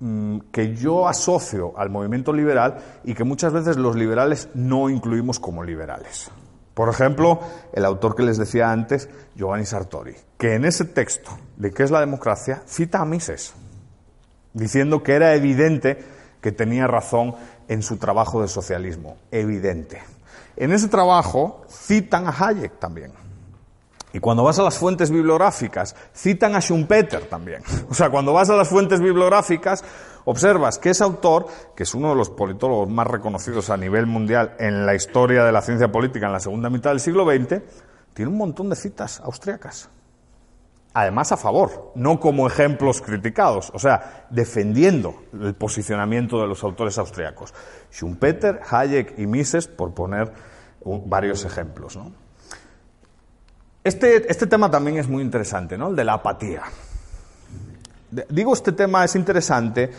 mm, 0.00 0.38
que 0.50 0.74
yo 0.74 1.06
asocio 1.06 1.78
al 1.78 1.90
movimiento 1.90 2.32
liberal 2.32 2.78
y 3.04 3.14
que 3.14 3.22
muchas 3.22 3.52
veces 3.52 3.76
los 3.76 3.94
liberales 3.94 4.48
no 4.52 4.90
incluimos 4.90 5.38
como 5.38 5.62
liberales. 5.62 6.28
Por 6.74 6.88
ejemplo, 6.88 7.40
el 7.72 7.84
autor 7.84 8.16
que 8.16 8.24
les 8.24 8.36
decía 8.36 8.70
antes, 8.72 9.08
Giovanni 9.36 9.64
Sartori, 9.64 10.16
que 10.36 10.54
en 10.54 10.64
ese 10.64 10.84
texto 10.84 11.30
de 11.56 11.72
qué 11.72 11.84
es 11.84 11.90
la 11.90 12.00
democracia 12.00 12.62
cita 12.66 13.00
a 13.00 13.04
Mises, 13.04 13.54
diciendo 14.52 15.02
que 15.02 15.14
era 15.14 15.34
evidente 15.34 16.04
que 16.40 16.52
tenía 16.52 16.86
razón 16.86 17.34
en 17.68 17.82
su 17.82 17.96
trabajo 17.96 18.42
de 18.42 18.48
socialismo, 18.48 19.16
evidente. 19.30 20.02
En 20.56 20.72
ese 20.72 20.88
trabajo 20.88 21.64
citan 21.68 22.26
a 22.26 22.34
Hayek 22.36 22.78
también. 22.78 23.12
Y 24.12 24.20
cuando 24.20 24.44
vas 24.44 24.58
a 24.60 24.62
las 24.62 24.78
fuentes 24.78 25.10
bibliográficas, 25.10 25.96
citan 26.14 26.54
a 26.54 26.60
Schumpeter 26.60 27.26
también. 27.26 27.62
O 27.90 27.94
sea, 27.94 28.10
cuando 28.10 28.32
vas 28.32 28.50
a 28.50 28.54
las 28.54 28.68
fuentes 28.68 29.00
bibliográficas, 29.00 29.84
observas 30.24 30.78
que 30.78 30.90
ese 30.90 31.04
autor, 31.04 31.46
que 31.74 31.82
es 31.82 31.94
uno 31.94 32.10
de 32.10 32.16
los 32.16 32.30
politólogos 32.30 32.88
más 32.88 33.06
reconocidos 33.06 33.70
a 33.70 33.76
nivel 33.76 34.06
mundial 34.06 34.56
en 34.58 34.86
la 34.86 34.94
historia 34.94 35.44
de 35.44 35.52
la 35.52 35.62
ciencia 35.62 35.90
política 35.90 36.26
en 36.26 36.32
la 36.32 36.40
segunda 36.40 36.70
mitad 36.70 36.90
del 36.90 37.00
siglo 37.00 37.24
XX, 37.24 37.62
tiene 38.14 38.30
un 38.30 38.38
montón 38.38 38.70
de 38.70 38.76
citas 38.76 39.20
austriacas. 39.20 39.90
Además 40.96 41.32
a 41.32 41.36
favor, 41.36 41.90
no 41.96 42.20
como 42.20 42.46
ejemplos 42.46 43.02
criticados, 43.02 43.72
o 43.74 43.80
sea, 43.80 44.26
defendiendo 44.30 45.24
el 45.32 45.54
posicionamiento 45.54 46.40
de 46.40 46.46
los 46.46 46.62
autores 46.62 46.96
austriacos. 46.98 47.52
Schumpeter, 47.90 48.60
Hayek 48.70 49.18
y 49.18 49.26
Mises, 49.26 49.66
por 49.66 49.92
poner 49.92 50.32
varios 50.84 51.44
ejemplos. 51.44 51.98
Este, 53.82 54.30
este 54.30 54.46
tema 54.46 54.70
también 54.70 54.98
es 54.98 55.08
muy 55.08 55.22
interesante, 55.22 55.76
¿no? 55.76 55.88
El 55.88 55.96
de 55.96 56.04
la 56.04 56.14
apatía. 56.14 56.62
Digo 58.28 58.54
este 58.54 58.72
tema 58.72 59.04
es 59.04 59.14
interesante 59.16 59.90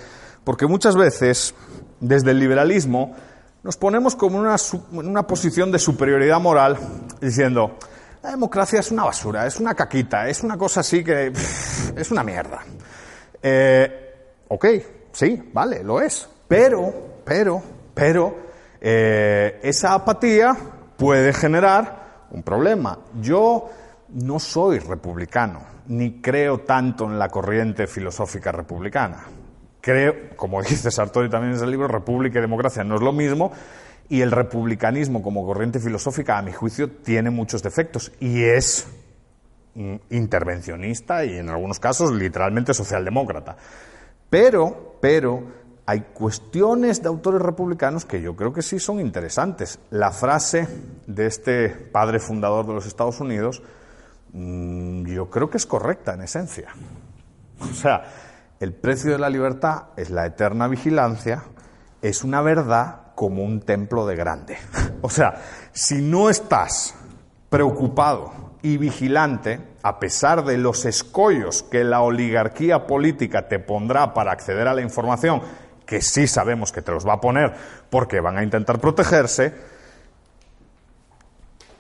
porque 0.44 0.68
muchas 0.68 0.96
veces, 0.96 1.54
desde 2.00 2.32
el 2.32 2.40
liberalismo, 2.40 3.16
nos 3.64 3.78
ponemos 3.78 4.16
como 4.16 4.46
en 4.46 5.08
una, 5.08 5.26
posición 5.26 5.72
de 5.72 5.80
superioridad 5.80 6.40
moral 6.40 6.78
diciendo, 7.20 7.78
la 8.22 8.30
democracia 8.30 8.80
es 8.80 8.92
una 8.92 9.06
basura, 9.06 9.48
es 9.48 9.60
una 9.60 9.74
caquita, 9.74 10.30
es 10.30 10.44
una 10.44 10.56
cosa 10.56 10.82
así 10.82 11.04
que 11.04 11.34
es 11.96 12.12
una 12.12 12.24
mierda. 12.24 12.62
Eh, 13.42 14.14
ok, 14.48 14.66
sí, 15.12 15.50
vale, 15.52 15.84
lo 15.84 16.00
es. 16.00 16.30
Pero, 16.48 16.94
pero, 17.26 17.62
pero, 17.94 18.38
eh, 18.80 19.60
esa 19.64 19.96
apatía 19.96 20.56
puede 20.96 21.34
generar 21.34 22.28
un 22.30 22.44
problema. 22.44 23.00
Yo 23.20 23.70
no 24.10 24.40
soy 24.40 24.78
republicano, 24.78 25.62
ni 25.88 26.22
creo 26.22 26.60
tanto 26.60 27.06
en 27.06 27.20
la 27.20 27.30
corriente 27.30 27.88
filosófica 27.88 28.52
republicana. 28.52 29.26
Creo, 29.82 30.36
como 30.36 30.62
dice 30.62 30.92
Sartori 30.92 31.30
también 31.30 31.52
en 31.52 31.58
ese 31.58 31.68
libro, 31.68 31.88
república 31.88 32.40
y 32.40 32.42
democracia 32.42 32.84
no 32.84 32.96
es 32.96 33.02
lo 33.02 33.14
mismo, 33.14 33.52
y 34.10 34.22
el 34.22 34.32
republicanismo 34.32 35.22
como 35.22 35.46
corriente 35.46 35.80
filosófica, 35.80 36.38
a 36.38 36.42
mi 36.42 36.52
juicio, 36.52 36.90
tiene 36.90 37.30
muchos 37.30 37.64
defectos 37.64 38.12
y 38.20 38.44
es 38.44 38.88
intervencionista 40.10 41.26
y 41.26 41.38
en 41.38 41.50
algunos 41.50 41.80
casos 41.80 42.12
literalmente 42.12 42.74
socialdemócrata. 42.74 43.58
Pero, 44.30 44.98
pero, 45.02 45.44
hay 45.86 46.02
cuestiones 46.14 47.02
de 47.04 47.10
autores 47.10 47.42
republicanos 47.42 48.06
que 48.06 48.22
yo 48.22 48.36
creo 48.36 48.52
que 48.54 48.62
sí 48.62 48.80
son 48.80 49.00
interesantes. 49.00 49.80
La 49.92 50.12
frase 50.12 50.68
de 51.06 51.28
este 51.28 51.70
padre 51.70 52.20
fundador 52.20 52.66
de 52.66 52.74
los 52.74 52.88
Estados 52.88 53.20
Unidos, 53.20 53.62
yo 54.36 55.30
creo 55.30 55.50
que 55.50 55.58
es 55.58 55.66
correcta 55.66 56.14
en 56.14 56.22
esencia. 56.22 56.70
O 57.60 57.74
sea, 57.74 58.04
el 58.60 58.74
precio 58.74 59.12
de 59.12 59.20
la 59.20 59.30
libertad 59.30 59.86
es 59.96 60.10
la 60.10 60.26
eterna 60.26 60.68
vigilancia, 60.68 61.44
es 62.02 62.24
una 62.24 62.42
verdad 62.42 63.14
como 63.16 63.44
un 63.44 63.62
templo 63.62 64.06
de 64.06 64.16
grande. 64.16 64.58
O 65.02 65.10
sea, 65.10 65.36
si 65.72 66.02
no 66.02 66.32
estás 66.32 66.96
preocupado 67.50 68.56
y 68.64 68.78
vigilante, 68.78 69.62
a 69.84 70.00
pesar 70.00 70.44
de 70.44 70.58
los 70.58 70.84
escollos 70.86 71.62
que 71.62 71.84
la 71.84 72.02
oligarquía 72.02 72.88
política 72.88 73.48
te 73.48 73.60
pondrá 73.60 74.16
para 74.16 74.32
acceder 74.32 74.68
a 74.68 74.74
la 74.74 74.82
información, 74.82 75.44
que 75.86 76.02
sí 76.02 76.26
sabemos 76.26 76.72
que 76.72 76.82
te 76.82 76.92
los 76.92 77.08
va 77.08 77.14
a 77.14 77.22
poner 77.22 77.54
porque 77.92 78.20
van 78.20 78.40
a 78.40 78.44
intentar 78.44 78.80
protegerse, 78.80 79.54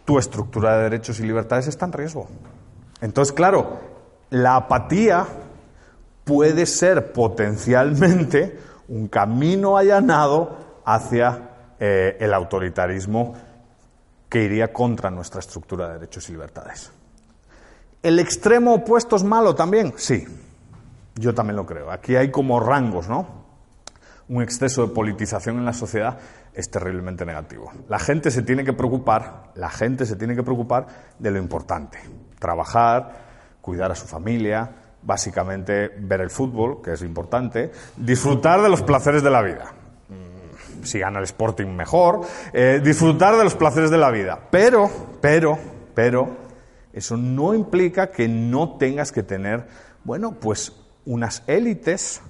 tu 0.06 0.20
estructura 0.20 0.78
de 0.78 0.84
derechos 0.84 1.20
y 1.20 1.24
libertades 1.24 1.68
está 1.68 1.86
en 1.86 1.94
riesgo. 1.94 2.28
Entonces, 3.02 3.34
claro, 3.34 3.80
la 4.30 4.56
apatía 4.56 5.26
puede 6.24 6.66
ser 6.66 7.12
potencialmente 7.12 8.60
un 8.88 9.08
camino 9.08 9.78
allanado 9.78 10.82
hacia 10.86 11.50
eh, 11.80 12.18
el 12.20 12.34
autoritarismo 12.34 13.36
que 14.30 14.44
iría 14.44 14.72
contra 14.72 15.10
nuestra 15.10 15.40
estructura 15.40 15.88
de 15.88 15.94
derechos 15.96 16.30
y 16.30 16.34
libertades. 16.34 16.92
¿El 18.04 18.20
extremo 18.20 18.76
opuesto 18.76 19.16
es 19.16 19.24
malo 19.24 19.56
también? 19.56 19.94
Sí, 19.98 20.26
yo 21.16 21.34
también 21.34 21.56
lo 21.56 21.66
creo. 21.66 21.92
Aquí 21.92 22.16
hay 22.16 22.30
como 22.30 22.60
rangos, 22.60 23.08
¿no? 23.08 23.45
Un 24.28 24.42
exceso 24.42 24.88
de 24.88 24.94
politización 24.94 25.58
en 25.58 25.66
la 25.66 25.74
sociedad 25.74 26.18
es 26.54 26.70
terriblemente 26.72 27.26
negativo. 27.26 27.72
La 27.88 28.00
gente 28.00 28.32
se 28.32 28.42
tiene 28.42 28.64
que 28.64 28.74
preocupar, 28.74 29.52
la 29.56 29.70
gente 29.70 30.06
se 30.06 30.16
tiene 30.16 30.36
que 30.36 30.44
preocupar 30.44 30.88
de 31.20 31.32
lo 31.32 31.38
importante. 31.38 32.00
Trabajar, 32.40 33.26
cuidar 33.62 33.92
a 33.92 33.96
su 33.96 34.08
familia, 34.08 34.72
básicamente 35.04 35.90
ver 36.00 36.22
el 36.22 36.30
fútbol, 36.30 36.82
que 36.82 36.94
es 36.94 37.02
importante, 37.02 37.72
disfrutar 37.96 38.62
de 38.62 38.70
los 38.70 38.82
placeres 38.82 39.22
de 39.22 39.30
la 39.30 39.42
vida. 39.42 39.74
Mm, 40.10 40.84
si 40.84 41.00
gana 41.00 41.20
el 41.20 41.26
Sporting 41.26 41.68
mejor, 41.68 42.22
eh, 42.52 42.82
disfrutar 42.84 43.38
de 43.38 43.44
los 43.44 43.56
placeres 43.56 43.92
de 43.92 43.98
la 43.98 44.10
vida. 44.10 44.40
Pero, 44.50 44.90
pero, 45.22 45.58
pero, 45.94 46.38
eso 46.94 47.18
no 47.18 47.54
implica 47.54 48.12
que 48.12 48.28
no 48.28 48.78
tengas 48.78 49.12
que 49.12 49.22
tener, 49.22 49.68
bueno, 50.04 50.40
pues 50.40 50.74
unas 51.06 51.44
élites, 51.46 52.22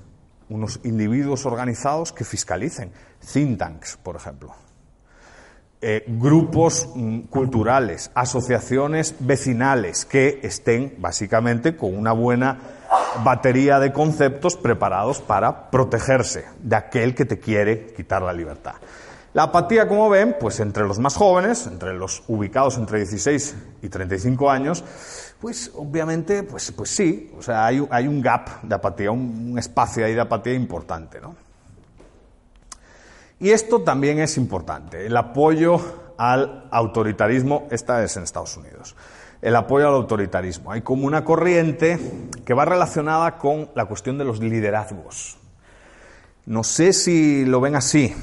unos 0.49 0.79
individuos 0.83 1.45
organizados 1.45 2.11
que 2.11 2.23
fiscalicen 2.23 2.91
think 3.31 3.57
tanks, 3.57 3.97
por 4.01 4.15
ejemplo. 4.15 4.53
Eh, 5.81 6.03
grupos 6.07 6.89
mm, 6.95 7.21
culturales, 7.29 8.09
asociaciones 8.15 9.15
vecinales 9.19 10.05
que 10.05 10.39
estén 10.41 10.95
básicamente 10.97 11.75
con 11.75 11.95
una 11.95 12.11
buena 12.11 12.57
batería 13.23 13.79
de 13.79 13.91
conceptos 13.91 14.55
preparados 14.55 15.21
para 15.21 15.69
protegerse 15.69 16.45
de 16.59 16.75
aquel 16.75 17.13
que 17.13 17.25
te 17.25 17.39
quiere 17.39 17.93
quitar 17.95 18.21
la 18.21 18.33
libertad. 18.33 18.75
La 19.33 19.43
apatía, 19.43 19.87
como 19.87 20.09
ven, 20.09 20.37
pues 20.39 20.61
entre 20.61 20.87
los 20.87 20.97
más 20.97 21.17
jóvenes, 21.17 21.67
entre 21.67 21.93
los 21.93 22.23
ubicados 22.29 22.77
entre 22.77 22.99
16 22.99 23.55
y 23.81 23.89
35 23.89 24.49
años, 24.49 24.83
pues 25.45 25.71
obviamente, 25.75 26.41
pues, 26.41 26.71
pues 26.71 26.89
sí, 26.89 27.31
o 27.37 27.39
sea, 27.43 27.67
hay, 27.67 27.87
hay 27.91 28.07
un 28.07 28.19
gap 28.19 28.63
de 28.63 28.73
apatía, 28.73 29.11
un, 29.11 29.51
un 29.51 29.59
espacio 29.59 30.03
ahí 30.03 30.15
de 30.15 30.21
apatía 30.21 30.55
importante, 30.55 31.21
¿no? 31.21 31.35
Y 33.39 33.51
esto 33.51 33.83
también 33.83 34.17
es 34.17 34.37
importante, 34.37 35.05
el 35.05 35.15
apoyo 35.15 35.79
al 36.17 36.67
autoritarismo, 36.71 37.67
esta 37.69 38.03
es 38.03 38.17
en 38.17 38.23
Estados 38.23 38.57
Unidos, 38.57 38.95
el 39.39 39.55
apoyo 39.55 39.87
al 39.87 39.93
autoritarismo. 39.93 40.71
Hay 40.71 40.81
como 40.81 41.05
una 41.05 41.23
corriente 41.23 41.99
que 42.43 42.55
va 42.55 42.65
relacionada 42.65 43.37
con 43.37 43.69
la 43.75 43.85
cuestión 43.85 44.17
de 44.17 44.25
los 44.25 44.39
liderazgos. 44.39 45.37
No 46.47 46.63
sé 46.63 46.91
si 46.91 47.45
lo 47.45 47.61
ven 47.61 47.75
así, 47.75 48.15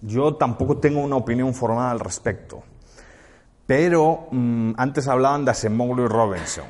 yo 0.00 0.36
tampoco 0.36 0.78
tengo 0.78 1.00
una 1.00 1.16
opinión 1.16 1.52
formada 1.54 1.90
al 1.90 1.98
respecto, 1.98 2.62
pero 3.66 4.28
mm, 4.30 4.72
antes 4.76 5.08
hablaban 5.08 5.44
de 5.44 5.50
Asemoglu 5.50 6.04
y 6.04 6.08
Robinson, 6.08 6.64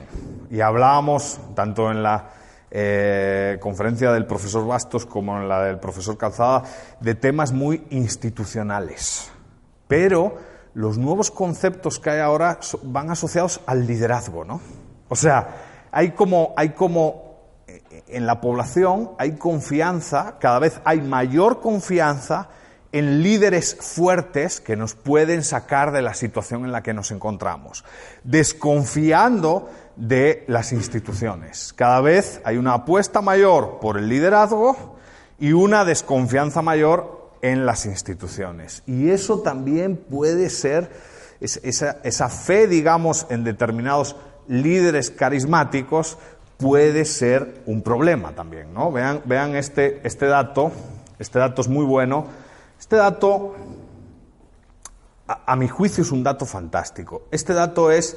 y 0.50 0.60
hablábamos 0.60 1.38
tanto 1.54 1.90
en 1.90 2.02
la 2.02 2.30
eh, 2.70 3.58
conferencia 3.60 4.12
del 4.12 4.26
profesor 4.26 4.66
Bastos 4.66 5.06
como 5.06 5.38
en 5.38 5.48
la 5.48 5.64
del 5.64 5.78
profesor 5.78 6.16
Calzada, 6.16 6.62
de 7.00 7.14
temas 7.14 7.52
muy 7.52 7.86
institucionales. 7.90 9.30
Pero 9.86 10.36
los 10.74 10.98
nuevos 10.98 11.30
conceptos 11.30 12.00
que 12.00 12.10
hay 12.10 12.20
ahora 12.20 12.58
van 12.82 13.10
asociados 13.10 13.60
al 13.66 13.86
liderazgo, 13.86 14.44
¿no? 14.44 14.60
O 15.08 15.16
sea, 15.16 15.88
hay 15.92 16.10
como, 16.10 16.54
hay 16.56 16.70
como 16.70 17.40
eh, 17.66 17.82
en 18.08 18.26
la 18.26 18.40
población 18.40 19.12
hay 19.18 19.36
confianza, 19.36 20.36
cada 20.40 20.58
vez 20.58 20.80
hay 20.84 21.00
mayor 21.00 21.60
confianza 21.60 22.48
en 22.92 23.22
líderes 23.22 23.76
fuertes 23.80 24.60
que 24.60 24.76
nos 24.76 24.94
pueden 24.94 25.42
sacar 25.42 25.92
de 25.92 26.02
la 26.02 26.14
situación 26.14 26.64
en 26.64 26.72
la 26.72 26.82
que 26.82 26.94
nos 26.94 27.10
encontramos, 27.10 27.84
desconfiando 28.24 29.68
de 29.96 30.44
las 30.46 30.72
instituciones. 30.72 31.72
Cada 31.72 32.00
vez 32.00 32.40
hay 32.44 32.56
una 32.56 32.74
apuesta 32.74 33.20
mayor 33.20 33.78
por 33.80 33.98
el 33.98 34.08
liderazgo 34.08 34.96
y 35.38 35.52
una 35.52 35.84
desconfianza 35.84 36.62
mayor 36.62 37.30
en 37.42 37.66
las 37.66 37.86
instituciones. 37.86 38.82
Y 38.86 39.10
eso 39.10 39.40
también 39.40 39.96
puede 39.96 40.50
ser, 40.50 40.90
esa, 41.40 42.28
fe, 42.28 42.66
digamos, 42.66 43.26
en 43.30 43.44
determinados 43.44 44.16
líderes 44.48 45.10
carismáticos 45.10 46.18
puede 46.56 47.04
ser 47.04 47.62
un 47.66 47.82
problema 47.82 48.32
también, 48.32 48.72
¿no? 48.72 48.90
Vean, 48.90 49.20
vean 49.26 49.56
este, 49.56 50.00
este 50.04 50.26
dato, 50.26 50.72
este 51.18 51.38
dato 51.38 51.60
es 51.60 51.68
muy 51.68 51.84
bueno. 51.84 52.26
Este 52.86 52.98
dato, 52.98 53.52
a 55.26 55.56
mi 55.56 55.66
juicio, 55.66 56.04
es 56.04 56.12
un 56.12 56.22
dato 56.22 56.46
fantástico. 56.46 57.22
Este 57.32 57.52
dato 57.52 57.90
es 57.90 58.16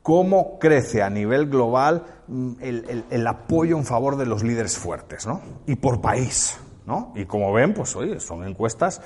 cómo 0.00 0.60
crece 0.60 1.02
a 1.02 1.10
nivel 1.10 1.50
global 1.50 2.04
mm, 2.28 2.52
el, 2.60 3.26
apoyo 3.26 3.76
en 3.76 3.84
favor 3.84 4.16
de 4.16 4.26
los 4.26 4.44
líderes 4.44 4.78
fuertes, 4.78 5.26
¿no? 5.26 5.40
Y 5.66 5.74
por 5.74 6.00
país, 6.00 6.56
¿no? 6.86 7.12
Y 7.16 7.24
como 7.24 7.52
ven, 7.52 7.74
pues 7.74 7.96
oye, 7.96 8.20
son 8.20 8.46
encuestas 8.46 9.02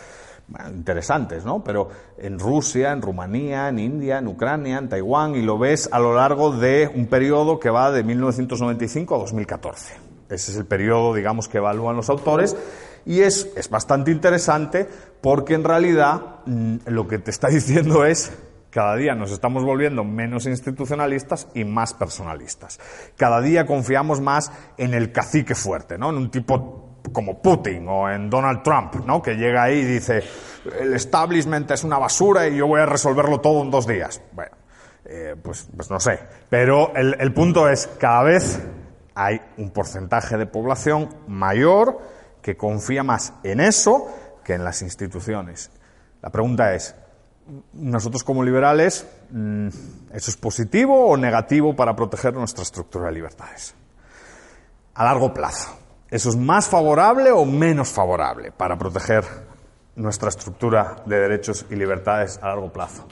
interesantes, 0.69 1.47
¿no? 1.47 1.65
Pero 1.65 1.89
en 2.19 2.39
Rusia, 2.39 2.93
en 2.93 3.01
Rumanía, 3.01 3.71
en 3.71 3.79
India, 3.79 4.19
en 4.19 4.29
Ucrania, 4.29 4.77
en 4.77 4.91
Taiwán, 4.91 5.35
y 5.35 5.41
lo 5.41 5.57
ves 5.57 5.89
a 5.93 5.99
lo 5.99 6.15
largo 6.15 6.55
de 6.55 6.93
un 6.95 7.07
periodo 7.07 7.59
que 7.59 7.71
va 7.71 7.91
de 7.91 8.05
1995 8.05 9.15
a 9.15 9.19
2014. 9.21 9.95
Ese 10.29 10.53
es 10.53 10.59
el 10.59 10.67
periodo, 10.67 11.15
digamos, 11.15 11.49
que 11.49 11.57
evalúan 11.57 11.97
los 11.97 12.11
autores. 12.11 12.55
Y 13.07 13.21
es, 13.21 13.51
es 13.57 13.69
bastante 13.69 14.11
interesante 14.11 14.89
porque 15.21 15.55
en 15.55 15.65
realidad 15.65 16.41
mm, 16.47 16.77
lo 16.87 17.07
que 17.09 17.19
te 17.19 17.31
está 17.31 17.49
diciendo 17.51 18.05
es 18.05 18.33
cada 18.75 18.97
día 18.97 19.15
nos 19.15 19.31
estamos 19.31 19.65
volviendo 19.65 20.03
menos 20.03 20.47
institucionalistas 20.47 21.47
y 21.55 21.65
más 21.65 21.95
personalistas. 21.95 22.81
Cada 23.17 23.41
día 23.41 23.67
confiamos 23.67 24.21
más 24.21 24.51
en 24.77 24.95
el 24.95 25.13
cacique 25.13 25.55
fuerte, 25.55 25.97
¿no? 25.97 26.11
En 26.11 26.17
un 26.17 26.29
tipo 26.29 26.99
como 27.13 27.41
Putin 27.41 27.87
o 27.89 28.11
en 28.11 28.29
Donald 28.29 28.65
Trump, 28.65 28.97
¿no? 29.07 29.23
Que 29.23 29.37
llega 29.37 29.63
ahí 29.63 29.79
y 29.79 29.85
dice, 29.85 30.25
el 30.81 30.93
establishment 30.93 31.71
es 31.71 31.85
una 31.85 31.99
basura 31.99 32.49
y 32.49 32.57
yo 32.57 32.67
voy 32.67 32.81
a 32.81 32.87
resolverlo 32.87 33.41
todo 33.41 33.63
en 33.63 33.71
dos 33.71 33.87
días. 33.87 34.21
Bueno, 34.33 34.57
eh, 35.05 35.37
pues, 35.41 35.69
pues 35.77 35.89
no 35.89 36.01
sé. 36.01 36.19
Pero 36.51 36.93
el, 36.97 37.17
el 37.21 37.33
punto 37.33 37.69
es, 37.69 37.87
cada 37.99 38.25
vez 38.25 38.61
hay 39.15 39.41
un 39.57 39.71
porcentaje 39.71 40.37
de 40.37 40.47
población 40.47 41.11
mayor 41.29 42.01
que 42.45 42.59
confía 42.59 43.03
más 43.03 43.33
en 43.43 43.59
eso 43.59 44.07
que 44.45 44.53
en 44.53 44.65
las 44.65 44.83
instituciones. 44.83 45.71
La 46.21 46.29
pregunta 46.29 46.75
es, 46.75 46.95
nosotros 47.73 48.23
como 48.23 48.45
liberales, 48.45 49.07
mm, 49.31 49.69
¿eso 50.13 50.31
es 50.31 50.37
positivo 50.37 51.07
o 51.07 51.17
negativo 51.17 51.75
para 51.75 51.97
proteger 51.97 52.35
nuestra 52.35 52.63
estructura 52.63 53.07
de 53.07 53.13
libertades? 53.13 53.75
A 54.93 55.05
largo 55.05 55.33
plazo, 55.33 55.71
¿eso 56.11 56.29
es 56.29 56.37
más 56.37 56.69
favorable 56.69 57.31
o 57.31 57.47
menos 57.47 57.89
favorable 57.89 58.53
para 58.53 58.77
proteger 58.77 59.25
nuestra 59.97 60.29
estructura 60.29 60.97
de 61.07 61.19
derechos 61.19 61.65
y 61.71 61.77
libertades 61.77 62.39
a 62.43 62.49
largo 62.49 62.71
plazo? 62.71 63.09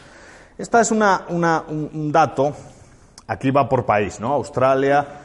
Esta 0.59 0.83
es 0.83 0.91
una, 0.91 1.25
un 1.27 2.13
dato, 2.13 2.55
aquí 3.27 3.51
va 3.51 3.67
por 3.67 3.87
país, 3.87 4.21
¿no? 4.21 4.35
Australia, 4.35 5.22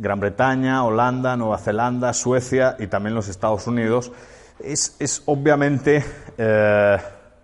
Gran 0.00 0.18
Bretaña, 0.18 0.82
Holanda, 0.82 1.36
Nueva 1.36 1.58
Zelanda, 1.58 2.14
Suecia 2.14 2.74
y 2.78 2.86
también 2.86 3.14
los 3.14 3.28
Estados 3.28 3.66
Unidos. 3.66 4.10
Es, 4.58 4.96
es 4.98 5.22
obviamente, 5.26 6.02
eh, 6.38 6.96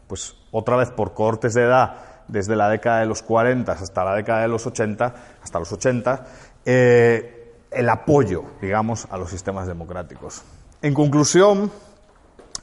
pues 0.07 0.35
otra 0.51 0.77
vez 0.77 0.91
por 0.91 1.13
cortes 1.13 1.53
de 1.53 1.65
edad, 1.65 1.97
desde 2.29 2.57
la 2.57 2.71
década 2.71 3.01
de 3.01 3.07
los 3.07 3.23
40 3.23 3.73
hasta 3.73 4.05
la 4.05 4.15
década 4.15 4.41
de 4.41 4.49
los 4.49 4.67
80, 4.67 5.15
hasta 5.43 5.59
los 5.59 5.71
80, 5.71 6.27
eh, 6.65 7.53
el 7.71 7.89
apoyo, 7.91 8.45
digamos, 8.63 9.07
a 9.11 9.19
los 9.19 9.29
sistemas 9.29 9.67
democráticos. 9.67 10.43
En 10.81 10.95
conclusión, 10.95 11.71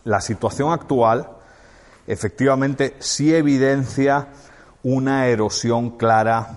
la 0.06 0.22
situación 0.22 0.74
actual 0.74 1.28
efectivamente 2.08 2.96
sí 2.98 3.34
evidencia 3.34 4.30
una 4.82 5.28
erosión 5.28 5.98
clara 5.98 6.48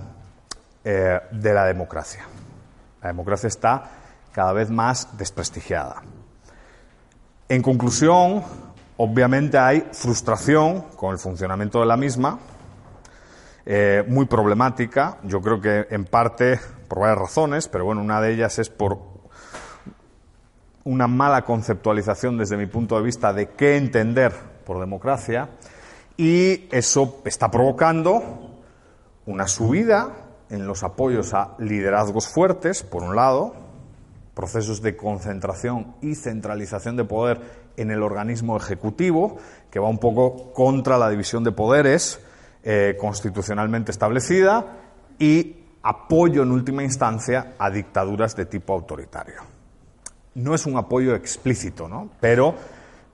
eh, 0.83 1.21
de 1.31 1.53
la 1.53 1.67
democracia. 1.67 2.25
La 3.07 3.13
democracia 3.13 3.47
está 3.47 3.91
cada 4.33 4.53
vez 4.53 4.69
más 4.69 5.17
desprestigiada. 5.17 6.03
En 7.49 7.63
conclusión, 7.63 8.43
Obviamente 8.99 9.59
hay 9.59 9.89
frustración 9.93 10.83
con 10.97 11.13
el 11.13 11.19
funcionamiento 11.19 11.81
de 11.81 11.87
la 11.87 11.99
misma, 11.99 12.39
eh, 13.67 14.03
muy 14.09 14.25
problemática, 14.25 15.19
yo 15.23 15.43
creo 15.43 15.61
que 15.61 15.87
en 15.91 16.07
parte 16.07 16.59
por 16.89 17.01
varias 17.01 17.19
razones, 17.19 17.69
pero 17.69 17.85
bueno, 17.85 18.01
una 18.01 18.23
de 18.23 18.33
ellas 18.33 18.59
es 18.59 18.71
por 18.71 18.99
una 20.85 21.09
mala 21.09 21.43
conceptualización 21.45 22.39
desde 22.39 22.57
mi 22.57 22.65
punto 22.65 22.97
de 22.97 23.03
vista 23.03 23.35
de 23.35 23.51
qué 23.51 23.77
entender 23.77 24.33
por 24.65 24.81
democracia 24.81 25.51
y 26.17 26.67
eso 26.71 27.21
está 27.27 27.51
provocando 27.51 28.63
una 29.27 29.47
subida 29.47 30.09
en 30.51 30.67
los 30.67 30.83
apoyos 30.83 31.35
a 31.35 31.55
liderazgos 31.59 32.29
fuertes, 32.29 32.83
por 32.83 33.03
un 33.03 33.17
lado, 33.17 33.55
procesos 34.35 34.83
de 34.83 34.97
concentración 34.97 35.95
y 36.03 36.15
centralización 36.15 36.97
de 36.97 37.05
poder 37.05 37.41
en 37.77 37.91
el 37.91 38.03
organismo 38.03 38.57
ejecutivo, 38.57 39.39
que 39.71 39.79
va 39.79 39.89
un 39.89 39.99
poco 39.99 40.53
contra 40.53 40.99
la 40.99 41.11
división 41.11 41.43
de 41.45 41.53
poderes 41.53 42.21
eh, 42.63 42.97
constitucionalmente 43.01 43.91
establecida, 43.91 44.77
y 45.19 45.57
apoyo 45.83 46.43
en 46.43 46.51
última 46.51 46.83
instancia 46.83 47.55
a 47.59 47.71
dictaduras 47.71 48.37
de 48.37 48.47
tipo 48.47 48.75
autoritario. 48.75 49.43
No 50.35 50.55
es 50.55 50.67
un 50.67 50.77
apoyo 50.77 51.15
explícito, 51.15 51.89
¿no? 51.89 52.11
Pero 52.21 52.55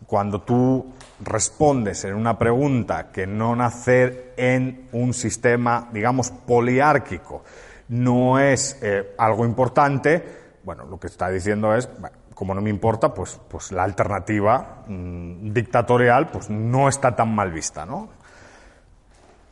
cuando 0.07 0.43
tú 0.43 0.93
respondes 1.21 2.05
en 2.05 2.15
una 2.15 2.39
pregunta 2.39 3.11
que 3.13 3.27
no 3.27 3.55
nacer 3.57 4.35
en 4.37 4.89
un 4.93 5.15
sistema, 5.15 5.89
digamos, 5.93 6.31
poliárquico 6.31 7.43
no 7.89 8.39
es 8.39 8.79
eh, 8.81 9.15
algo 9.19 9.45
importante, 9.45 10.25
bueno, 10.65 10.85
lo 10.87 10.99
que 10.99 11.09
está 11.09 11.29
diciendo 11.29 11.75
es, 11.75 11.89
como 12.35 12.55
no 12.55 12.63
me 12.63 12.71
importa, 12.71 13.13
pues, 13.13 13.39
pues 13.49 13.71
la 13.71 13.85
alternativa 13.85 14.85
mm, 14.87 15.53
dictatorial 15.53 16.29
pues 16.29 16.49
no 16.49 16.89
está 16.89 17.15
tan 17.15 17.35
mal 17.35 17.51
vista, 17.51 17.85
¿no? 17.85 18.09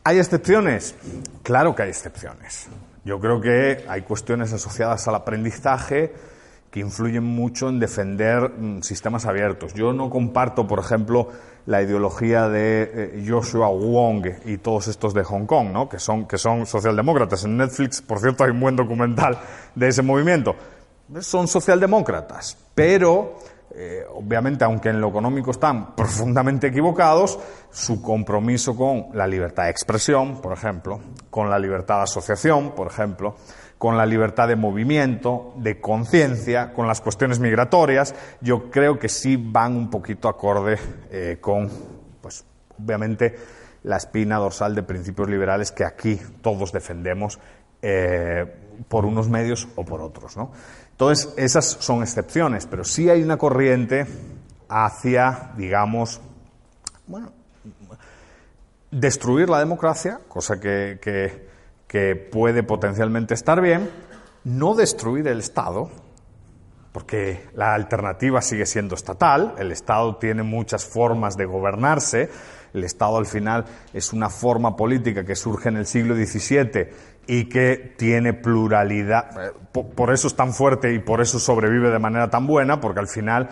¿Hay 0.03 0.17
excepciones? 0.17 0.95
Claro 1.43 1.75
que 1.75 1.83
hay 1.83 1.89
excepciones. 1.89 2.67
Yo 3.05 3.19
creo 3.19 3.39
que 3.39 3.85
hay 3.87 4.01
cuestiones 4.01 4.51
asociadas 4.51 5.07
al 5.07 5.15
aprendizaje 5.15 6.13
que 6.71 6.79
influyen 6.79 7.23
mucho 7.23 7.69
en 7.69 7.79
defender 7.79 8.49
mm, 8.49 8.81
sistemas 8.81 9.25
abiertos. 9.25 9.73
Yo 9.73 9.93
no 9.93 10.09
comparto, 10.09 10.65
por 10.65 10.79
ejemplo, 10.79 11.27
la 11.65 11.83
ideología 11.83 12.49
de 12.49 12.91
eh, 12.93 13.25
Joshua 13.27 13.67
Wong 13.67 14.25
y 14.45 14.57
todos 14.57 14.87
estos 14.87 15.13
de 15.13 15.23
Hong 15.23 15.45
Kong, 15.45 15.69
¿no? 15.71 15.87
que, 15.87 15.99
son, 15.99 16.25
que 16.27 16.37
son 16.37 16.65
socialdemócratas. 16.65 17.43
En 17.43 17.57
Netflix, 17.57 18.01
por 18.01 18.19
cierto, 18.19 18.43
hay 18.43 18.51
un 18.51 18.59
buen 18.59 18.75
documental 18.75 19.37
de 19.75 19.87
ese 19.87 20.01
movimiento 20.01 20.55
son 21.19 21.47
socialdemócratas, 21.47 22.57
pero 22.73 23.35
eh, 23.73 24.05
obviamente, 24.13 24.63
aunque 24.63 24.89
en 24.89 25.01
lo 25.01 25.09
económico 25.09 25.51
están 25.51 25.95
profundamente 25.95 26.67
equivocados, 26.67 27.37
su 27.69 28.01
compromiso 28.01 28.75
con 28.75 29.07
la 29.13 29.27
libertad 29.27 29.63
de 29.63 29.71
expresión, 29.71 30.41
por 30.41 30.53
ejemplo, 30.53 30.99
con 31.29 31.49
la 31.49 31.59
libertad 31.59 31.97
de 31.97 32.03
asociación, 32.03 32.71
por 32.71 32.87
ejemplo, 32.87 33.35
con 33.81 33.97
la 33.97 34.05
libertad 34.05 34.47
de 34.47 34.55
movimiento, 34.55 35.55
de 35.57 35.81
conciencia, 35.81 36.71
con 36.71 36.85
las 36.85 37.01
cuestiones 37.01 37.39
migratorias, 37.39 38.13
yo 38.39 38.69
creo 38.69 38.99
que 38.99 39.09
sí 39.09 39.37
van 39.37 39.75
un 39.75 39.89
poquito 39.89 40.29
acorde 40.29 40.77
eh, 41.09 41.39
con, 41.41 41.67
pues, 42.21 42.45
obviamente, 42.79 43.35
la 43.81 43.97
espina 43.97 44.37
dorsal 44.37 44.75
de 44.75 44.83
principios 44.83 45.27
liberales 45.27 45.71
que 45.71 45.83
aquí 45.83 46.21
todos 46.43 46.71
defendemos 46.71 47.39
eh, 47.81 48.45
por 48.87 49.03
unos 49.03 49.29
medios 49.29 49.67
o 49.75 49.83
por 49.83 50.01
otros, 50.01 50.37
¿no? 50.37 50.51
Entonces, 50.91 51.33
esas 51.35 51.65
son 51.65 52.03
excepciones, 52.03 52.67
pero 52.67 52.83
sí 52.83 53.09
hay 53.09 53.23
una 53.23 53.37
corriente 53.37 54.05
hacia, 54.69 55.53
digamos, 55.57 56.21
bueno, 57.07 57.31
destruir 58.91 59.49
la 59.49 59.57
democracia, 59.57 60.19
cosa 60.27 60.59
que, 60.59 60.99
que, 61.01 61.49
puede 62.31 62.63
potencialmente 62.63 63.33
estar 63.33 63.61
bien, 63.61 63.89
no 64.43 64.75
destruir 64.75 65.27
el 65.27 65.39
Estado, 65.39 65.89
porque 66.91 67.47
la 67.53 67.73
alternativa 67.73 68.41
sigue 68.41 68.65
siendo 68.65 68.95
estatal, 68.95 69.55
el 69.57 69.71
Estado 69.71 70.15
tiene 70.17 70.43
muchas 70.43 70.85
formas 70.85 71.37
de 71.37 71.45
gobernarse, 71.45 72.29
el 72.73 72.83
Estado 72.83 73.17
al 73.17 73.25
final 73.25 73.65
es 73.93 74.13
una 74.13 74.29
forma 74.29 74.75
política 74.75 75.25
que 75.25 75.35
surge 75.35 75.69
en 75.69 75.77
el 75.77 75.85
siglo 75.85 76.15
XVII 76.15 76.87
y 77.27 77.45
que 77.45 77.93
tiene 77.97 78.33
pluralidad. 78.33 79.47
Eh, 79.47 79.51
por 79.95 80.13
eso 80.13 80.27
es 80.27 80.35
tan 80.35 80.53
fuerte 80.53 80.93
y 80.93 80.99
por 80.99 81.21
eso 81.21 81.39
sobrevive 81.39 81.91
de 81.91 81.99
manera 81.99 82.29
tan 82.29 82.47
buena, 82.47 82.79
porque 82.79 82.99
al 82.99 83.07
final 83.07 83.49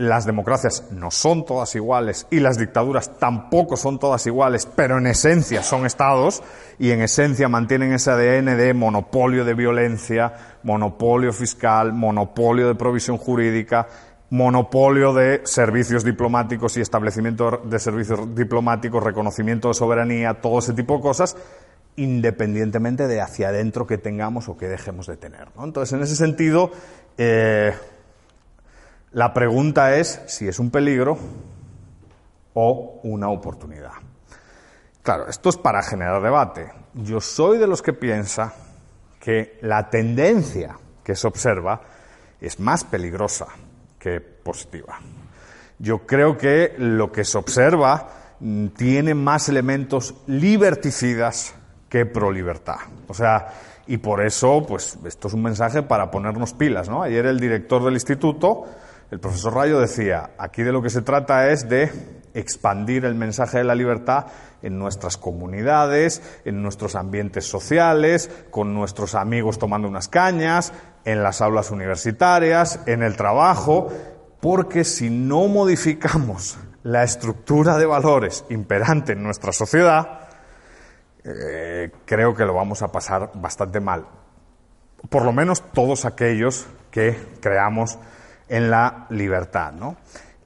las 0.00 0.24
democracias 0.24 0.84
no 0.92 1.10
son 1.10 1.44
todas 1.44 1.74
iguales 1.74 2.26
y 2.30 2.40
las 2.40 2.56
dictaduras 2.56 3.18
tampoco 3.18 3.76
son 3.76 3.98
todas 3.98 4.26
iguales, 4.26 4.64
pero 4.64 4.96
en 4.96 5.06
esencia 5.06 5.62
son 5.62 5.84
estados 5.84 6.42
y 6.78 6.92
en 6.92 7.02
esencia 7.02 7.50
mantienen 7.50 7.92
ese 7.92 8.10
ADN 8.10 8.56
de 8.56 8.72
monopolio 8.72 9.44
de 9.44 9.52
violencia, 9.52 10.32
monopolio 10.62 11.34
fiscal, 11.34 11.92
monopolio 11.92 12.68
de 12.68 12.76
provisión 12.76 13.18
jurídica, 13.18 13.88
monopolio 14.30 15.12
de 15.12 15.42
servicios 15.44 16.02
diplomáticos 16.02 16.78
y 16.78 16.80
establecimiento 16.80 17.60
de 17.62 17.78
servicios 17.78 18.34
diplomáticos, 18.34 19.04
reconocimiento 19.04 19.68
de 19.68 19.74
soberanía, 19.74 20.40
todo 20.40 20.60
ese 20.60 20.72
tipo 20.72 20.96
de 20.96 21.02
cosas, 21.02 21.36
independientemente 21.96 23.06
de 23.06 23.20
hacia 23.20 23.48
adentro 23.48 23.86
que 23.86 23.98
tengamos 23.98 24.48
o 24.48 24.56
que 24.56 24.66
dejemos 24.66 25.08
de 25.08 25.18
tener. 25.18 25.48
Entonces, 25.62 25.92
en 25.92 26.02
ese 26.02 26.16
sentido, 26.16 26.70
eh, 27.18 27.74
la 29.12 29.32
pregunta 29.32 29.96
es 29.96 30.20
si 30.26 30.46
es 30.46 30.58
un 30.58 30.70
peligro 30.70 31.18
o 32.54 33.00
una 33.04 33.28
oportunidad. 33.30 33.92
Claro, 35.02 35.28
esto 35.28 35.48
es 35.48 35.56
para 35.56 35.82
generar 35.82 36.22
debate. 36.22 36.70
Yo 36.94 37.20
soy 37.20 37.58
de 37.58 37.66
los 37.66 37.82
que 37.82 37.92
piensa 37.92 38.52
que 39.18 39.58
la 39.62 39.88
tendencia 39.88 40.76
que 41.02 41.16
se 41.16 41.26
observa 41.26 41.80
es 42.40 42.60
más 42.60 42.84
peligrosa 42.84 43.46
que 43.98 44.20
positiva. 44.20 44.98
Yo 45.78 46.06
creo 46.06 46.36
que 46.36 46.74
lo 46.78 47.10
que 47.10 47.24
se 47.24 47.38
observa 47.38 48.08
mm, 48.40 48.68
tiene 48.68 49.14
más 49.14 49.48
elementos 49.48 50.14
liberticidas 50.26 51.54
que 51.88 52.06
pro 52.06 52.30
libertad. 52.30 52.76
O 53.08 53.14
sea, 53.14 53.48
y 53.86 53.96
por 53.96 54.24
eso, 54.24 54.64
pues, 54.66 54.98
esto 55.04 55.28
es 55.28 55.34
un 55.34 55.42
mensaje 55.42 55.82
para 55.82 56.10
ponernos 56.10 56.52
pilas, 56.52 56.88
¿no? 56.88 57.02
Ayer 57.02 57.26
el 57.26 57.40
director 57.40 57.82
del 57.82 57.94
instituto, 57.94 58.66
el 59.10 59.18
profesor 59.18 59.54
Rayo, 59.54 59.80
decía, 59.80 60.30
aquí 60.38 60.62
de 60.62 60.72
lo 60.72 60.82
que 60.82 60.90
se 60.90 61.02
trata 61.02 61.50
es 61.50 61.68
de 61.68 61.90
expandir 62.32 63.04
el 63.04 63.16
mensaje 63.16 63.58
de 63.58 63.64
la 63.64 63.74
libertad 63.74 64.26
en 64.62 64.78
nuestras 64.78 65.16
comunidades, 65.16 66.22
en 66.44 66.62
nuestros 66.62 66.94
ambientes 66.94 67.44
sociales, 67.44 68.30
con 68.50 68.72
nuestros 68.72 69.16
amigos 69.16 69.58
tomando 69.58 69.88
unas 69.88 70.08
cañas, 70.08 70.72
en 71.04 71.22
las 71.22 71.40
aulas 71.40 71.70
universitarias, 71.70 72.80
en 72.86 73.02
el 73.02 73.16
trabajo, 73.16 73.88
porque 74.40 74.84
si 74.84 75.10
no 75.10 75.48
modificamos 75.48 76.58
la 76.82 77.02
estructura 77.02 77.78
de 77.78 77.86
valores 77.86 78.44
imperante 78.48 79.12
en 79.12 79.22
nuestra 79.22 79.52
sociedad, 79.52 80.28
eh, 81.24 81.90
creo 82.04 82.34
que 82.34 82.44
lo 82.44 82.54
vamos 82.54 82.82
a 82.82 82.92
pasar 82.92 83.32
bastante 83.34 83.80
mal. 83.80 84.06
Por 85.08 85.24
lo 85.24 85.32
menos 85.32 85.62
todos 85.72 86.04
aquellos 86.04 86.66
que 86.90 87.16
creamos 87.40 87.98
en 88.50 88.70
la 88.70 89.06
libertad. 89.08 89.72
¿no? 89.72 89.96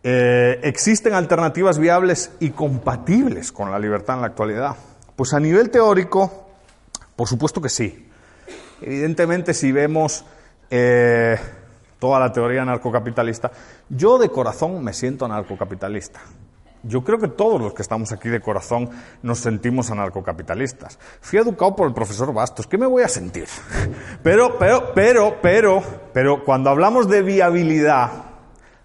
Eh, 0.02 0.60
¿Existen 0.62 1.14
alternativas 1.14 1.78
viables 1.78 2.30
y 2.38 2.50
compatibles 2.50 3.50
con 3.50 3.72
la 3.72 3.78
libertad 3.78 4.16
en 4.16 4.20
la 4.20 4.28
actualidad? 4.28 4.76
Pues 5.16 5.32
a 5.32 5.40
nivel 5.40 5.70
teórico, 5.70 6.46
por 7.16 7.26
supuesto 7.26 7.60
que 7.60 7.68
sí. 7.68 8.08
Evidentemente, 8.80 9.54
si 9.54 9.72
vemos 9.72 10.24
eh, 10.70 11.38
toda 11.98 12.20
la 12.20 12.32
teoría 12.32 12.62
anarcocapitalista, 12.62 13.50
yo 13.88 14.18
de 14.18 14.28
corazón 14.28 14.84
me 14.84 14.92
siento 14.92 15.24
anarcocapitalista. 15.24 16.20
Yo 16.86 17.02
creo 17.02 17.18
que 17.18 17.28
todos 17.28 17.60
los 17.60 17.72
que 17.72 17.82
estamos 17.82 18.12
aquí 18.12 18.28
de 18.28 18.40
corazón 18.40 18.90
nos 19.22 19.38
sentimos 19.38 19.90
anarcocapitalistas. 19.90 20.98
Fui 21.20 21.38
educado 21.38 21.74
por 21.74 21.88
el 21.88 21.94
profesor 21.94 22.32
Bastos, 22.32 22.66
¿qué 22.66 22.76
me 22.76 22.86
voy 22.86 23.02
a 23.02 23.08
sentir? 23.08 23.46
Pero, 24.22 24.58
pero, 24.58 24.92
pero, 24.94 25.36
pero, 25.42 25.82
pero 26.12 26.44
cuando 26.44 26.70
hablamos 26.70 27.08
de 27.08 27.22
viabilidad, 27.22 28.10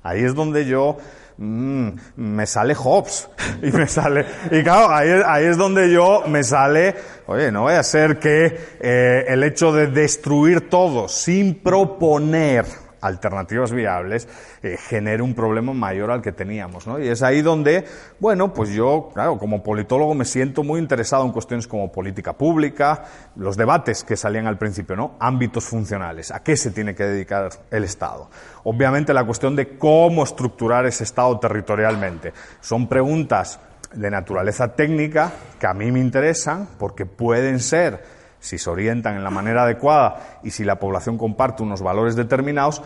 ahí 0.03 0.23
es 0.23 0.35
donde 0.35 0.65
yo 0.65 0.97
mm, 1.37 1.89
me 2.17 2.45
sale 2.45 2.75
Hobbes 2.75 3.29
y 3.63 3.71
me 3.71 3.87
sale 3.87 4.25
y 4.51 4.61
claro 4.63 4.93
ahí, 4.93 5.09
ahí, 5.25 5.45
es 5.45 5.57
donde 5.57 5.91
yo 5.91 6.23
me 6.27 6.43
sale 6.43 6.95
oye 7.27 7.51
no 7.51 7.63
vaya 7.63 7.79
a 7.79 7.83
ser 7.83 8.19
que 8.19 8.59
eh, 8.79 9.25
el 9.27 9.43
hecho 9.43 9.71
de 9.71 9.87
destruir 9.87 10.69
todo 10.69 11.07
sin 11.07 11.55
proponer 11.55 12.65
alternativas 13.01 13.71
viables, 13.71 14.27
eh, 14.63 14.77
un 15.21 15.33
problema 15.33 15.73
mayor 15.73 16.11
al 16.11 16.21
que 16.21 16.31
teníamos. 16.31 16.87
¿no? 16.87 16.99
Y 16.99 17.07
es 17.07 17.21
ahí 17.21 17.41
donde, 17.41 17.85
bueno, 18.19 18.53
pues 18.53 18.69
yo, 18.69 19.09
claro, 19.13 19.37
como 19.37 19.63
politólogo 19.63 20.13
me 20.13 20.25
siento 20.25 20.63
muy 20.63 20.79
interesado 20.79 21.25
en 21.25 21.31
cuestiones 21.31 21.67
como 21.67 21.91
política 21.91 22.33
pública, 22.33 23.05
los 23.35 23.57
debates 23.57 24.03
que 24.03 24.15
salían 24.15 24.47
al 24.47 24.57
principio, 24.57 24.95
¿no? 24.95 25.15
Ámbitos 25.19 25.65
funcionales, 25.65 26.31
a 26.31 26.43
qué 26.43 26.55
se 26.57 26.71
tiene 26.71 26.95
que 26.95 27.03
dedicar 27.03 27.49
el 27.71 27.83
Estado. 27.83 28.29
Obviamente 28.63 29.13
la 29.13 29.23
cuestión 29.23 29.55
de 29.55 29.77
cómo 29.77 30.23
estructurar 30.23 30.85
ese 30.85 31.03
Estado 31.03 31.39
territorialmente. 31.39 32.33
Son 32.61 32.87
preguntas 32.87 33.59
de 33.93 34.11
naturaleza 34.11 34.75
técnica 34.75 35.31
que 35.59 35.67
a 35.67 35.73
mí 35.73 35.91
me 35.91 35.99
interesan 35.99 36.67
porque 36.77 37.05
pueden 37.05 37.59
ser 37.59 38.18
si 38.39 38.57
se 38.57 38.69
orientan 38.69 39.15
en 39.15 39.23
la 39.23 39.29
manera 39.29 39.63
adecuada 39.63 40.39
y 40.43 40.51
si 40.51 40.63
la 40.63 40.79
población 40.79 41.17
comparte 41.17 41.63
unos 41.63 41.81
valores 41.81 42.15
determinados, 42.15 42.81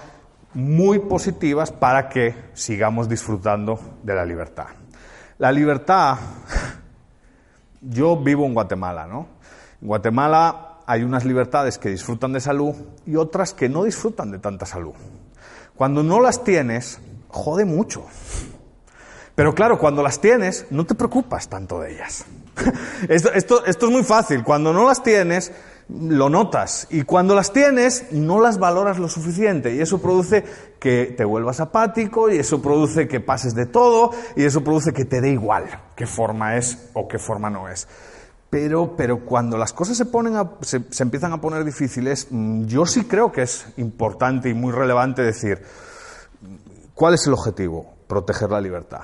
muy 0.53 0.99
positivas 0.99 1.71
para 1.71 2.09
que 2.09 2.35
sigamos 2.53 3.09
disfrutando 3.09 3.79
de 4.03 4.15
la 4.15 4.25
libertad. 4.25 4.67
La 5.39 5.51
libertad, 5.51 6.17
yo 7.81 8.17
vivo 8.17 8.45
en 8.45 8.53
Guatemala, 8.53 9.07
¿no? 9.07 9.27
En 9.81 9.87
Guatemala 9.87 10.79
hay 10.85 11.03
unas 11.03 11.25
libertades 11.25 11.77
que 11.77 11.89
disfrutan 11.89 12.33
de 12.33 12.39
salud 12.39 12.75
y 13.05 13.15
otras 13.15 13.53
que 13.53 13.69
no 13.69 13.83
disfrutan 13.83 14.31
de 14.31 14.39
tanta 14.39 14.65
salud. 14.65 14.93
Cuando 15.75 16.03
no 16.03 16.19
las 16.19 16.43
tienes, 16.43 16.99
jode 17.29 17.65
mucho. 17.65 18.05
Pero 19.35 19.55
claro, 19.55 19.79
cuando 19.79 20.03
las 20.03 20.21
tienes, 20.21 20.67
no 20.69 20.85
te 20.85 20.93
preocupas 20.93 21.49
tanto 21.49 21.79
de 21.79 21.93
ellas. 21.93 22.25
esto, 23.09 23.65
es 23.65 23.83
muy 23.83 24.03
fácil. 24.03 24.43
Cuando 24.43 24.73
no 24.73 24.85
las 24.85 25.01
tienes, 25.01 25.51
lo 25.89 26.29
notas. 26.29 26.87
Y 26.91 27.01
cuando 27.01 27.33
las 27.33 27.51
tienes, 27.51 28.11
no 28.11 28.39
las 28.39 28.59
valoras 28.59 28.99
lo 28.99 29.09
suficiente. 29.09 29.73
Y 29.73 29.81
eso 29.81 29.99
produce 29.99 30.43
que 30.79 31.15
te 31.17 31.25
vuelvas 31.25 31.59
apático, 31.59 32.29
y 32.29 32.37
eso 32.37 32.61
produce 32.61 33.07
que 33.07 33.21
pases 33.21 33.55
de 33.55 33.65
todo, 33.65 34.11
y 34.35 34.43
eso 34.43 34.63
produce 34.63 34.93
que 34.93 35.05
te 35.05 35.19
dé 35.19 35.29
igual 35.29 35.65
qué 35.95 36.05
forma 36.05 36.57
es 36.57 36.89
o 36.93 37.07
qué 37.07 37.17
forma 37.17 37.49
no 37.49 37.67
es. 37.69 37.87
Pero, 38.51 38.95
pero 38.95 39.25
cuando 39.25 39.57
las 39.57 39.73
cosas 39.73 39.97
se, 39.97 40.05
ponen 40.05 40.35
se, 40.61 40.83
se 40.91 41.01
empiezan 41.01 41.33
a 41.33 41.41
poner 41.41 41.63
difíciles, 41.63 42.27
mm, 42.29 42.65
yo 42.65 42.85
sí 42.85 43.05
creo 43.05 43.31
que 43.31 43.41
es 43.41 43.65
importante 43.77 44.49
y 44.49 44.53
muy 44.53 44.71
relevante 44.71 45.23
decir, 45.23 45.63
¿cuál 46.93 47.15
es 47.15 47.25
el 47.25 47.33
objetivo? 47.33 47.95
Proteger 48.07 48.51
la 48.51 48.61
libertad. 48.61 49.01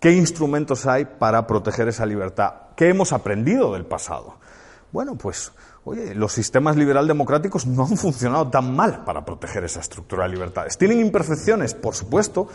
¿Qué 0.00 0.12
instrumentos 0.12 0.86
hay 0.86 1.04
para 1.04 1.46
proteger 1.46 1.88
esa 1.88 2.06
libertad? 2.06 2.52
¿Qué 2.76 2.88
hemos 2.88 3.12
aprendido 3.12 3.72
del 3.72 3.84
pasado? 3.84 4.36
Bueno, 4.92 5.16
pues, 5.16 5.52
oye, 5.84 6.14
los 6.14 6.32
sistemas 6.32 6.76
liberal 6.76 7.08
democráticos 7.08 7.66
no 7.66 7.84
han 7.84 7.96
funcionado 7.96 8.48
tan 8.48 8.74
mal 8.76 9.04
para 9.04 9.24
proteger 9.24 9.64
esa 9.64 9.80
estructura 9.80 10.24
de 10.24 10.30
libertades. 10.30 10.78
Tienen 10.78 11.00
imperfecciones, 11.00 11.74
por 11.74 11.94
supuesto, 11.94 12.48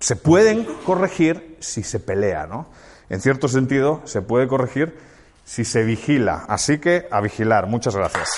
se 0.00 0.16
pueden 0.16 0.66
corregir 0.84 1.56
si 1.60 1.82
se 1.82 2.00
pelea, 2.00 2.46
¿no? 2.46 2.66
En 3.08 3.20
cierto 3.20 3.48
sentido, 3.48 4.02
se 4.04 4.22
puede 4.22 4.48
corregir 4.48 4.98
si 5.44 5.64
se 5.64 5.84
vigila. 5.84 6.44
Así 6.48 6.78
que 6.78 7.06
a 7.10 7.20
vigilar. 7.20 7.66
Muchas 7.68 7.94
gracias. 7.94 8.28